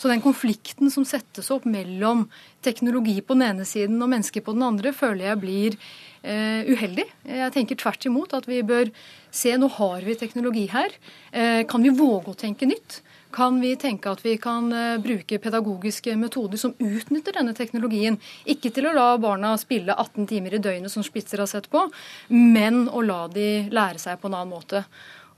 [0.00, 2.24] Så den konflikten som settes opp mellom
[2.64, 7.04] teknologi på den ene siden og mennesker på den andre, føler jeg blir eh, uheldig.
[7.28, 8.88] Jeg tenker tvert imot at vi bør
[9.28, 10.96] se nå har vi teknologi her.
[11.36, 13.02] Eh, kan vi våge å tenke nytt?
[13.30, 18.16] Kan vi tenke at vi kan eh, bruke pedagogiske metoder som utnytter denne teknologien?
[18.48, 21.84] Ikke til å la barna spille 18 timer i døgnet, som Spitzer har sett på,
[22.32, 24.86] men å la de lære seg på en annen måte.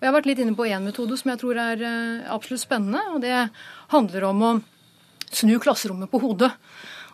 [0.03, 2.65] Og jeg har vært litt inne på én metode som jeg tror er eh, absolutt
[2.65, 2.99] spennende.
[3.15, 3.37] og Det
[3.93, 4.49] handler om å
[5.31, 6.49] snu klasserommet på hodet.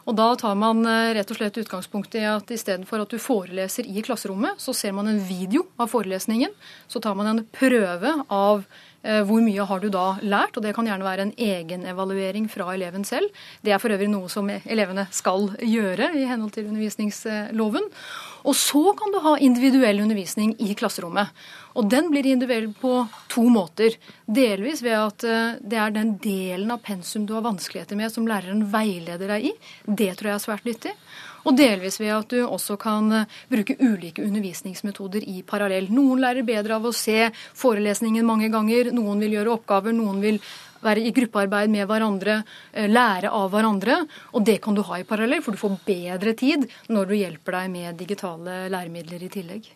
[0.09, 3.85] Og Da tar man eh, rett og slett utgangspunkt i at istedenfor at du foreleser
[3.85, 6.57] i klasserommet, så ser man en video av forelesningen.
[6.89, 8.65] Så tar man en prøve av
[9.03, 10.57] hvor mye har du da lært?
[10.59, 13.31] Og det kan gjerne være en egenevaluering fra eleven selv.
[13.63, 17.87] Det er for øvrig noe som elevene skal gjøre i henhold til undervisningsloven.
[18.47, 21.33] Og så kan du ha individuell undervisning i klasserommet.
[21.79, 22.93] Og den blir individuell på
[23.31, 23.95] to måter.
[24.27, 28.27] Delvis ved at eh, det er den delen av pensum du har vanskeligheter med, som
[28.29, 29.55] læreren veileder deg i.
[29.87, 30.95] Det tror jeg er svært nyttig.
[31.47, 35.91] Og delvis ved at du også kan eh, bruke ulike undervisningsmetoder i parallell.
[35.95, 37.29] Noen lærer bedre av å se
[37.59, 40.41] forelesningen mange ganger, noen vil gjøre oppgaver, noen vil
[40.85, 44.01] være i gruppearbeid med hverandre, eh, lære av hverandre.
[44.33, 47.61] Og det kan du ha i parallell, for du får bedre tid når du hjelper
[47.61, 49.75] deg med digitale læremidler i tillegg.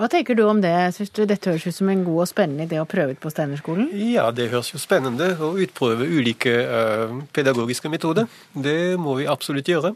[0.00, 0.72] Hva tenker du om det?
[0.96, 3.30] Synes du dette høres ut som en god og spennende idé å prøve ut på
[3.30, 3.90] Steinerskolen?
[4.10, 8.26] Ja, det høres jo spennende å utprøve ulike uh, pedagogiske metoder.
[8.50, 9.92] Det må vi absolutt gjøre.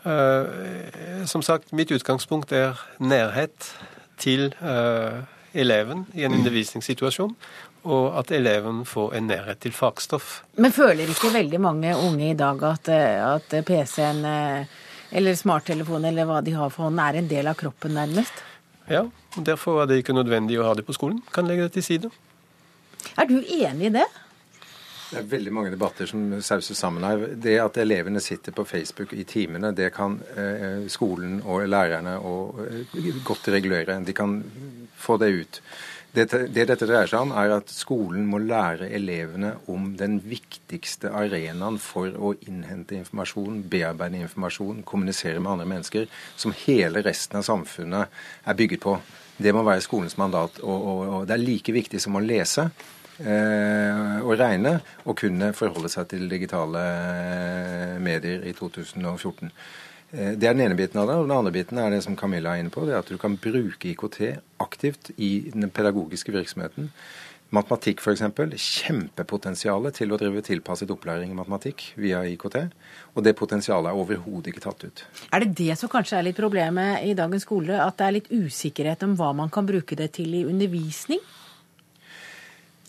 [0.00, 3.72] Uh, som sagt, mitt utgangspunkt er nærhet
[4.20, 5.20] til uh,
[5.52, 7.34] eleven i en undervisningssituasjon,
[7.84, 10.42] og at eleven får en nærhet til fagstoff.
[10.56, 14.20] Men føler ikke veldig mange unge i dag at, eh, at PC-en
[15.10, 18.44] eller smarttelefonen eller hva de har for hånden, er en del av kroppen nærmest?
[18.90, 21.22] Ja, og derfor er det ikke nødvendig å ha det på skolen.
[21.32, 22.10] Kan legge det til side.
[23.16, 24.06] Er du enig i det?
[25.10, 27.22] Det er veldig mange debatter som sauses sammen her.
[27.34, 32.60] Det at elevene sitter på Facebook i timene, det kan eh, skolen og lærerne og,
[32.62, 33.98] eh, godt regulere.
[34.06, 34.36] De kan
[34.94, 35.58] få det ut.
[36.14, 41.10] Det, det, dette dreier seg om, er at skolen må lære elevene om den viktigste
[41.14, 46.06] arenaen for å innhente informasjon, bearbeide informasjon, kommunisere med andre mennesker,
[46.38, 48.96] som hele resten av samfunnet er bygget på.
[49.40, 50.62] Det må være skolens mandat.
[50.62, 52.68] Og, og, og det er like viktig som å lese
[53.20, 59.50] eh, og regne og kunne forholde seg til digitale eh, medier i 2014.
[60.10, 61.16] Eh, det er den ene biten av det.
[61.16, 63.18] og Den andre biten er det som Camilla er inne på, det er at du
[63.20, 64.20] kan bruke IKT
[64.60, 66.90] aktivt i den pedagogiske virksomheten.
[67.50, 68.22] Matematikk f.eks.
[68.62, 72.60] Kjempepotensialet til å drive tilpasset opplæring i matematikk via IKT.
[73.18, 75.02] Og det potensialet er overhodet ikke tatt ut.
[75.34, 77.74] Er det det som kanskje er litt problemet i dagens skole?
[77.82, 81.18] At det er litt usikkerhet om hva man kan bruke det til i undervisning?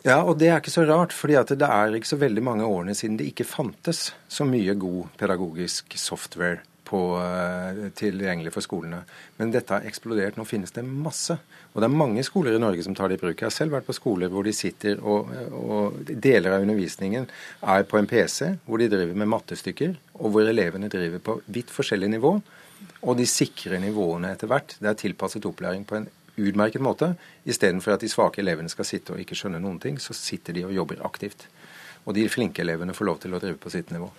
[0.02, 2.96] Ja, og det er ikke så rart, fordi det er ikke så veldig mange årene
[2.98, 9.04] siden det ikke fantes så mye god pedagogisk software på, eh, tilgjengelig for skolene.
[9.38, 10.38] Men dette har eksplodert.
[10.38, 11.38] Nå finnes det masse.
[11.72, 13.38] Og det er mange skoler i Norge som tar det i bruk.
[13.38, 17.30] Jeg har selv vært på skoler hvor de sitter og, og deler av undervisningen
[17.62, 21.72] er på en PC, hvor de driver med mattestykker, og hvor elevene driver på vidt
[21.72, 22.34] forskjellig nivå.
[23.06, 24.76] Og de sikrer nivåene etter hvert.
[24.82, 26.10] Det er tilpasset opplæring på en
[26.50, 27.14] utmerket måte.
[27.46, 30.66] Istedenfor at de svake elevene skal sitte og ikke skjønne noen ting, så sitter de
[30.68, 31.48] og jobber aktivt.
[32.06, 34.10] Og de flinke elevene får lov til å drive på sitt nivå.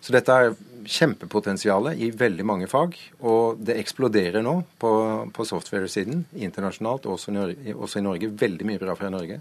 [0.00, 0.54] Så dette er
[0.88, 4.92] kjempepotensialet i veldig mange fag, og det eksploderer nå på,
[5.36, 9.40] på software-siden internasjonalt, også i, Norge, også i, Norge, Veldig mye bra fra Norge.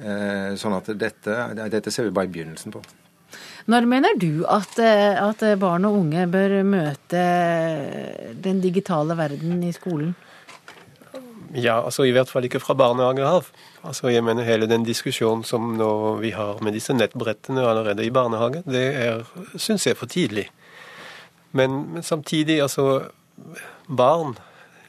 [0.00, 2.80] Eh, sånn at dette, dette, ser vi bare i begynnelsen på.
[3.70, 7.26] Når mener du at, eh, at barn og unge bør møte
[8.40, 10.16] den digitale verden i skolen?
[11.54, 13.48] Ja, altså i hvert fall ikke fra barnehage av.
[13.82, 15.72] Altså jeg mener Hele den diskusjonen som
[16.20, 19.24] vi har med disse nettbrettene allerede i barnehage, det er,
[19.56, 20.46] syns jeg, for tidlig.
[21.52, 23.10] Men, men, samtidig, altså
[23.88, 24.36] Barn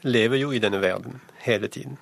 [0.02, 1.98] lever jo i denne verden hele tiden.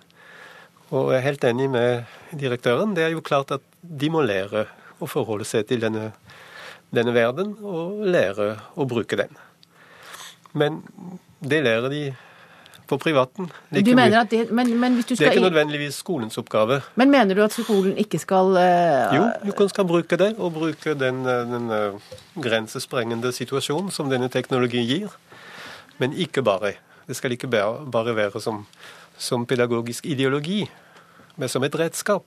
[0.91, 2.05] Og jeg er helt enig med
[2.37, 2.93] direktøren.
[2.97, 4.67] Det er jo klart at de må lære
[5.01, 6.11] å forholde seg til denne,
[6.93, 9.33] denne verden, og lære å bruke den.
[10.53, 10.83] Men
[11.41, 12.03] det lærer de
[12.91, 13.49] på privaten.
[13.71, 16.81] Like det, men, men det, er ikke nødvendigvis skolens oppgave.
[16.99, 20.95] Men mener du at skolen ikke skal uh, Jo, du skal bruke det, og bruke
[20.99, 22.13] den, eh, den uh,
[22.43, 25.15] grensesprengende situasjonen som denne teknologien gir.
[26.03, 26.75] Men ikke bare.
[27.07, 28.65] Det skal ikke bare være som,
[29.19, 30.65] som pedagogisk ideologi,
[31.37, 32.27] men som et redskap.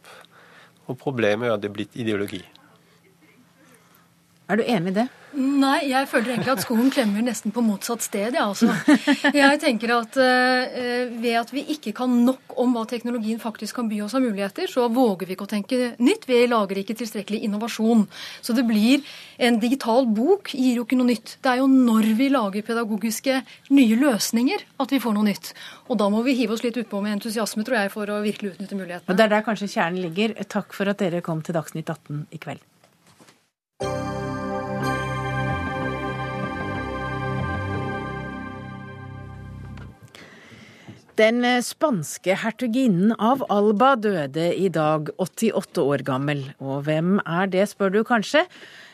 [0.87, 2.43] Og problemet er at det er blitt ideologi.
[4.53, 5.09] Er du enig i det?
[5.33, 8.35] Nei, jeg føler egentlig at skolen klemmer nesten på motsatt sted.
[8.37, 8.67] Ja, altså.
[9.33, 13.87] Jeg tenker at uh, ved at vi ikke kan nok om hva teknologien faktisk kan
[13.89, 16.27] by oss av muligheter, så våger vi ikke å tenke nytt.
[16.29, 18.03] Vi lager ikke tilstrekkelig innovasjon.
[18.45, 19.01] Så det blir
[19.41, 21.39] en digital bok gir jo ikke noe nytt.
[21.41, 23.39] Det er jo når vi lager pedagogiske
[23.73, 25.55] nye løsninger at vi får noe nytt.
[25.89, 28.53] Og da må vi hive oss litt utpå med entusiasme, tror jeg, for å virkelig
[28.53, 29.09] utnytte mulighetene.
[29.09, 30.37] Og Det er der kanskje kjernen ligger.
[30.45, 32.61] Takk for at dere kom til Dagsnytt 18 i kveld.
[41.13, 46.41] Den spanske hertuginnen av Alba døde i dag, 88 år gammel.
[46.57, 48.47] Og hvem er det, spør du kanskje?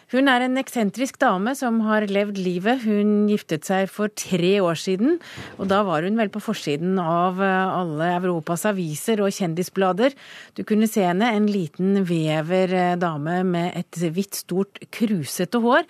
[0.09, 2.81] Hun er en eksentrisk dame som har levd livet.
[2.81, 5.19] Hun giftet seg for tre år siden,
[5.61, 10.17] og da var hun vel på forsiden av eh, alle Europas aviser og kjendisblader.
[10.57, 15.85] Du kunne se henne, en liten vever eh, dame med et hvitt, stort, krusete hår.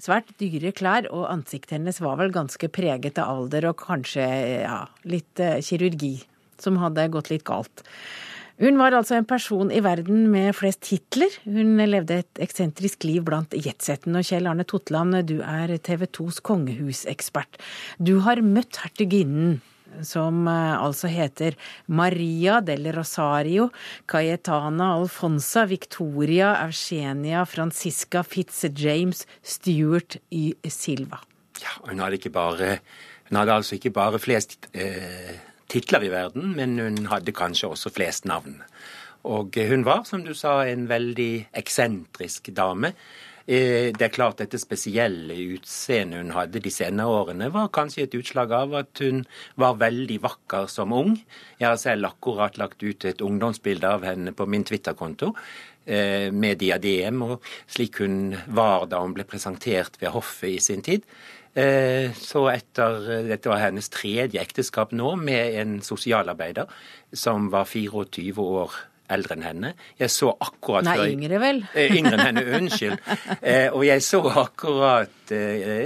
[0.00, 4.24] Svært dyre klær, og ansiktet hennes var vel ganske preget av alder og kanskje
[4.64, 6.14] ja, litt eh, kirurgi
[6.62, 7.84] som hadde gått litt galt.
[8.62, 11.32] Hun var altså en person i verden med flest titler.
[11.44, 14.14] Hun levde et eksentrisk liv blant jetsetten.
[14.16, 17.58] Og Kjell Arne Totland, du er TV 2s kongehusekspert.
[17.98, 19.58] Du har møtt hertuginnen,
[20.06, 23.68] som eh, altså heter Maria del Rosario
[24.10, 30.54] Cayetana Alfonsa Victoria Eugenia Francisca Fitzjames Stuart Y.
[30.68, 31.20] Silva.
[31.62, 32.78] Ja, hun hadde, ikke bare,
[33.28, 35.36] hun hadde altså ikke bare flest eh,
[35.70, 38.58] titler i verden, men hun hadde kanskje også flest navn.
[39.28, 42.90] Og hun var, som du sa, en veldig eksentrisk dame.
[43.46, 48.16] Eh, det er klart dette spesielle utseendet hun hadde de senere årene, var kanskje et
[48.18, 49.24] utslag av at hun
[49.58, 51.16] var veldig vakker som ung.
[51.58, 55.32] Jeg har selv akkurat lagt ut et ungdomsbilde av henne på min Twitter-konto
[55.86, 60.86] eh, med diadem, og slik hun var da hun ble presentert ved hoffet i sin
[60.86, 61.02] tid.
[61.52, 66.70] Eh, så etter Dette var hennes tredje ekteskap nå med en sosialarbeider
[67.12, 68.78] som var 24 år
[69.14, 69.72] eldre enn henne.
[70.00, 71.62] Jeg så akkurat Nei, yngre vel?
[71.74, 72.98] Eh, yngre enn henne, unnskyld.
[73.42, 75.32] Eh, og jeg så akkurat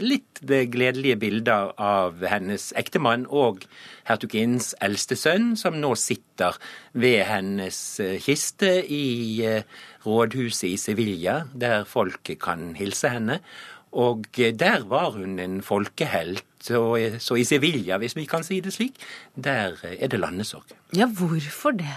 [0.03, 3.63] litt det gledelige bilder av hennes ektemann og
[4.09, 6.59] hertuginnens eldste sønn, som nå sitter
[6.99, 7.79] ved hennes
[8.25, 9.47] kiste i
[10.07, 13.41] rådhuset i Sevilla, der folket kan hilse henne.
[13.97, 16.45] Og der var hun en folkehelt.
[16.61, 18.99] Så i Sevilla, hvis vi kan si det slik,
[19.35, 20.75] der er det landesorg.
[20.97, 21.95] Ja, hvorfor det?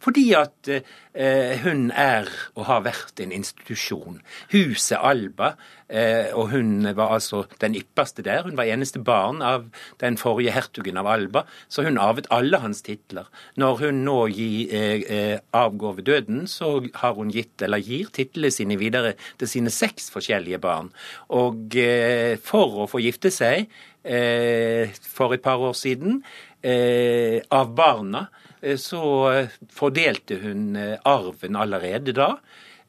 [0.00, 4.20] Fordi at eh, hun er og har vært en institusjon.
[4.52, 5.54] Huset Alba,
[5.88, 8.44] eh, og hun var altså den ypperste der.
[8.46, 9.68] Hun var eneste barn av
[10.02, 13.28] den forrige hertugen av Alba, så hun arvet alle hans titler.
[13.56, 18.10] Når hun nå gi, eh, eh avgår ved døden, så har hun gitt, eller gir,
[18.12, 20.92] titlene sine videre til sine seks forskjellige barn.
[21.28, 23.68] Og eh, for å få gifte seg
[24.04, 26.22] eh, for et par år siden,
[26.64, 28.26] av barna,
[28.60, 29.02] Eh, så
[29.32, 32.34] eh, fordelte hun eh, arven allerede da.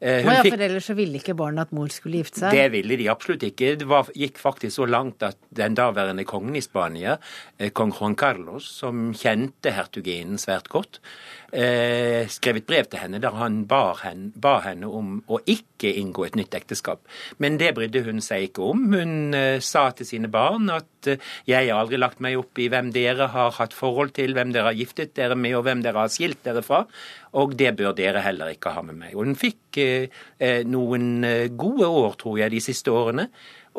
[0.00, 2.54] Hun ja, for ellers så ville ikke barna at mor skulle gifte seg?
[2.56, 3.74] Det ville de absolutt ikke.
[3.82, 7.18] Det var, gikk faktisk så langt at den daværende kongen i Spania,
[7.76, 11.02] kong Juan Carlos, som kjente hertuginen svært godt,
[11.52, 15.92] eh, skrev et brev til henne der han ba henne, ba henne om å ikke
[16.00, 17.02] inngå et nytt ekteskap.
[17.42, 18.86] Men det brydde hun seg ikke om.
[18.94, 22.68] Hun eh, sa til sine barn at eh, jeg har aldri lagt meg opp i
[22.72, 26.04] hvem dere har hatt forhold til, hvem dere har giftet dere med, og hvem dere
[26.04, 26.84] har skilt dere fra.
[27.40, 29.14] Og det bør dere heller ikke ha med meg.
[29.16, 31.24] Og hun fikk eh, eh, noen
[31.58, 33.30] gode år, tror jeg, de siste årene.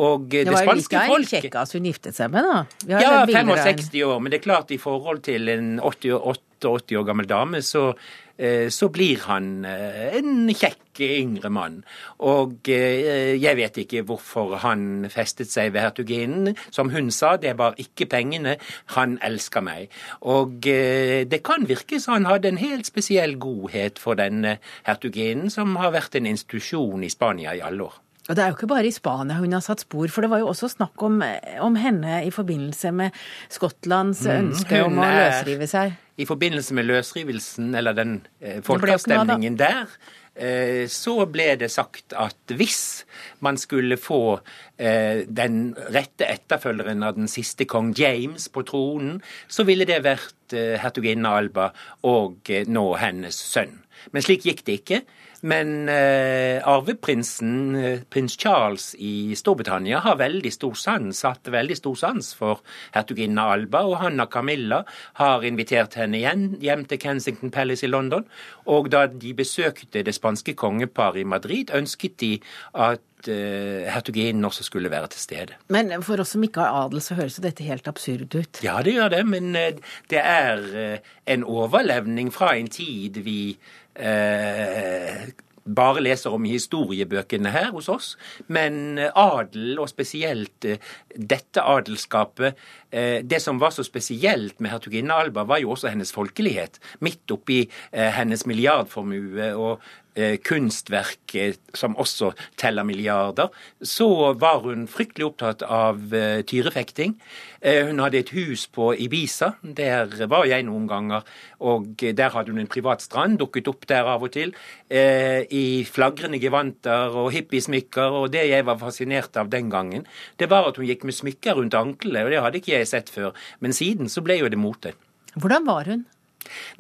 [0.02, 2.62] Og det, det var jo like en kjekkas hun giftet seg med, da.
[2.88, 4.22] Ja, 65 år.
[4.24, 7.94] Men det er klart, i forhold til en 88 88 år gammel dame, så,
[8.38, 11.80] eh, så blir han eh, en kjekk yngre mann.
[12.20, 16.56] Og eh, jeg vet ikke hvorfor han festet seg ved hertuginnen.
[16.70, 18.58] Som hun sa, det var ikke pengene,
[18.98, 19.90] han elsker meg.
[20.22, 25.76] Og det kan virke som han hadde en helt spesiell godhet for denne hertuginnen, som
[25.82, 28.00] har vært en institusjon i Spania i alle år.
[28.32, 30.40] Og Det er jo ikke bare i Spania hun har satt spor, for det var
[30.40, 31.18] jo også snakk om,
[31.60, 33.18] om henne i forbindelse med
[33.52, 35.98] Skottlands mm, ønske om å løsrive seg.
[36.16, 39.92] I forbindelse med løsrivelsen, eller den eh, folkeavstemningen der,
[40.40, 43.04] eh, så ble det sagt at hvis
[43.44, 44.40] man skulle få
[44.80, 49.20] eh, den rette etterfølgeren av den siste kong James på tronen,
[49.52, 51.74] så ville det vært eh, hertuginne Alba
[52.08, 53.82] og eh, nå hennes sønn.
[54.16, 55.04] Men slik gikk det ikke.
[55.42, 61.98] Men eh, arveprinsen, eh, prins Charles i Storbritannia, har veldig stor sans, hatt veldig stor
[61.98, 62.62] sans for
[62.94, 63.82] hertuginne Alba.
[63.90, 64.84] Og Hanna Camilla
[65.20, 68.28] har invitert henne igjen hjem til Kensington Palace i London.
[68.70, 72.36] Og da de besøkte det spanske kongeparet i Madrid, ønsket de
[72.78, 75.58] at uh, hertuginnen også skulle være til stede.
[75.74, 78.62] Men for oss som ikke har adel, så høres jo dette helt absurd ut?
[78.66, 83.58] Ja, det gjør det, men uh, det er en overlevning fra en tid vi
[83.96, 85.32] eh,
[85.66, 88.12] bare leser om historiebøkene her hos oss.
[88.52, 90.82] Men adel, og spesielt eh,
[91.16, 92.60] dette adelskapet,
[92.92, 96.82] eh, det som var så spesielt med hertuginne Alba, var jo også hennes folkelighet.
[97.00, 100.01] Midt oppi eh, hennes milliardformue og Eh,
[100.44, 101.36] kunstverk
[101.78, 103.48] som også teller milliarder,
[103.82, 107.16] så var hun fryktelig opptatt av eh, tyrefekting.
[107.62, 111.24] Eh, hun hadde et hus på Ibiza, der var jeg noen ganger.
[111.62, 114.56] Og der hadde hun en privat strand, dukket opp der av og til.
[114.90, 118.18] I flagrende gevanter og hippiesmykker.
[118.18, 120.08] Og det jeg var fascinert av den gangen,
[120.42, 123.14] det var at hun gikk med smykker rundt anklene, og det hadde ikke jeg sett
[123.14, 123.38] før.
[123.62, 124.96] Men siden så ble jo det mote.
[125.38, 126.04] Hvordan var hun?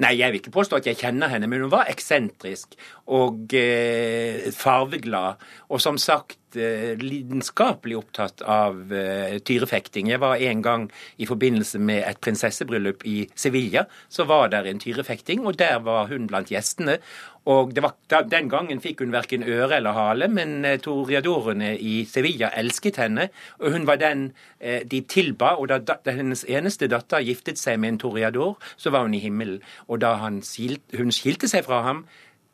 [0.01, 2.77] Nei, jeg vil ikke påstå at jeg kjenner henne, men hun var eksentrisk
[3.11, 5.41] og eh, farveglad.
[5.71, 10.11] Og som sagt eh, lidenskapelig opptatt av eh, tyrefekting.
[10.11, 10.87] Jeg var en gang
[11.21, 13.85] i forbindelse med et prinsessebryllup i Sevilla.
[14.09, 16.99] Så var der en tyrefekting, og der var hun blant gjestene.
[17.45, 17.95] Og var,
[18.29, 23.29] Den gangen fikk hun verken øre eller hale, men eh, toreadorene i Sevilla elsket henne.
[23.59, 25.55] Og hun var den eh, de tilba.
[25.57, 29.61] Og da, hennes eneste datter giftet seg med en toriador, så var hun i himmelen.
[29.87, 32.05] Og da skilt, hun skilte seg fra ham,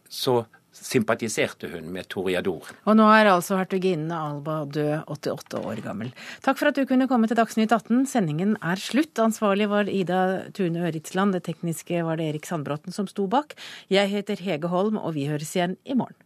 [0.10, 0.46] så
[0.84, 2.70] sympatiserte hun med Toriador.
[2.86, 6.14] Og nå er altså hertuginnen Alba død, 88 år gammel.
[6.46, 8.06] Takk for at du kunne komme til Dagsnytt 18.
[8.10, 9.18] Sendingen er slutt.
[9.22, 10.22] Ansvarlig var Ida
[10.58, 11.36] Tune Øritsland.
[11.38, 13.58] Det tekniske var det Erik Sandbråten som sto bak.
[13.94, 16.18] Jeg heter Hege Holm, og vi høres igjen i morgen.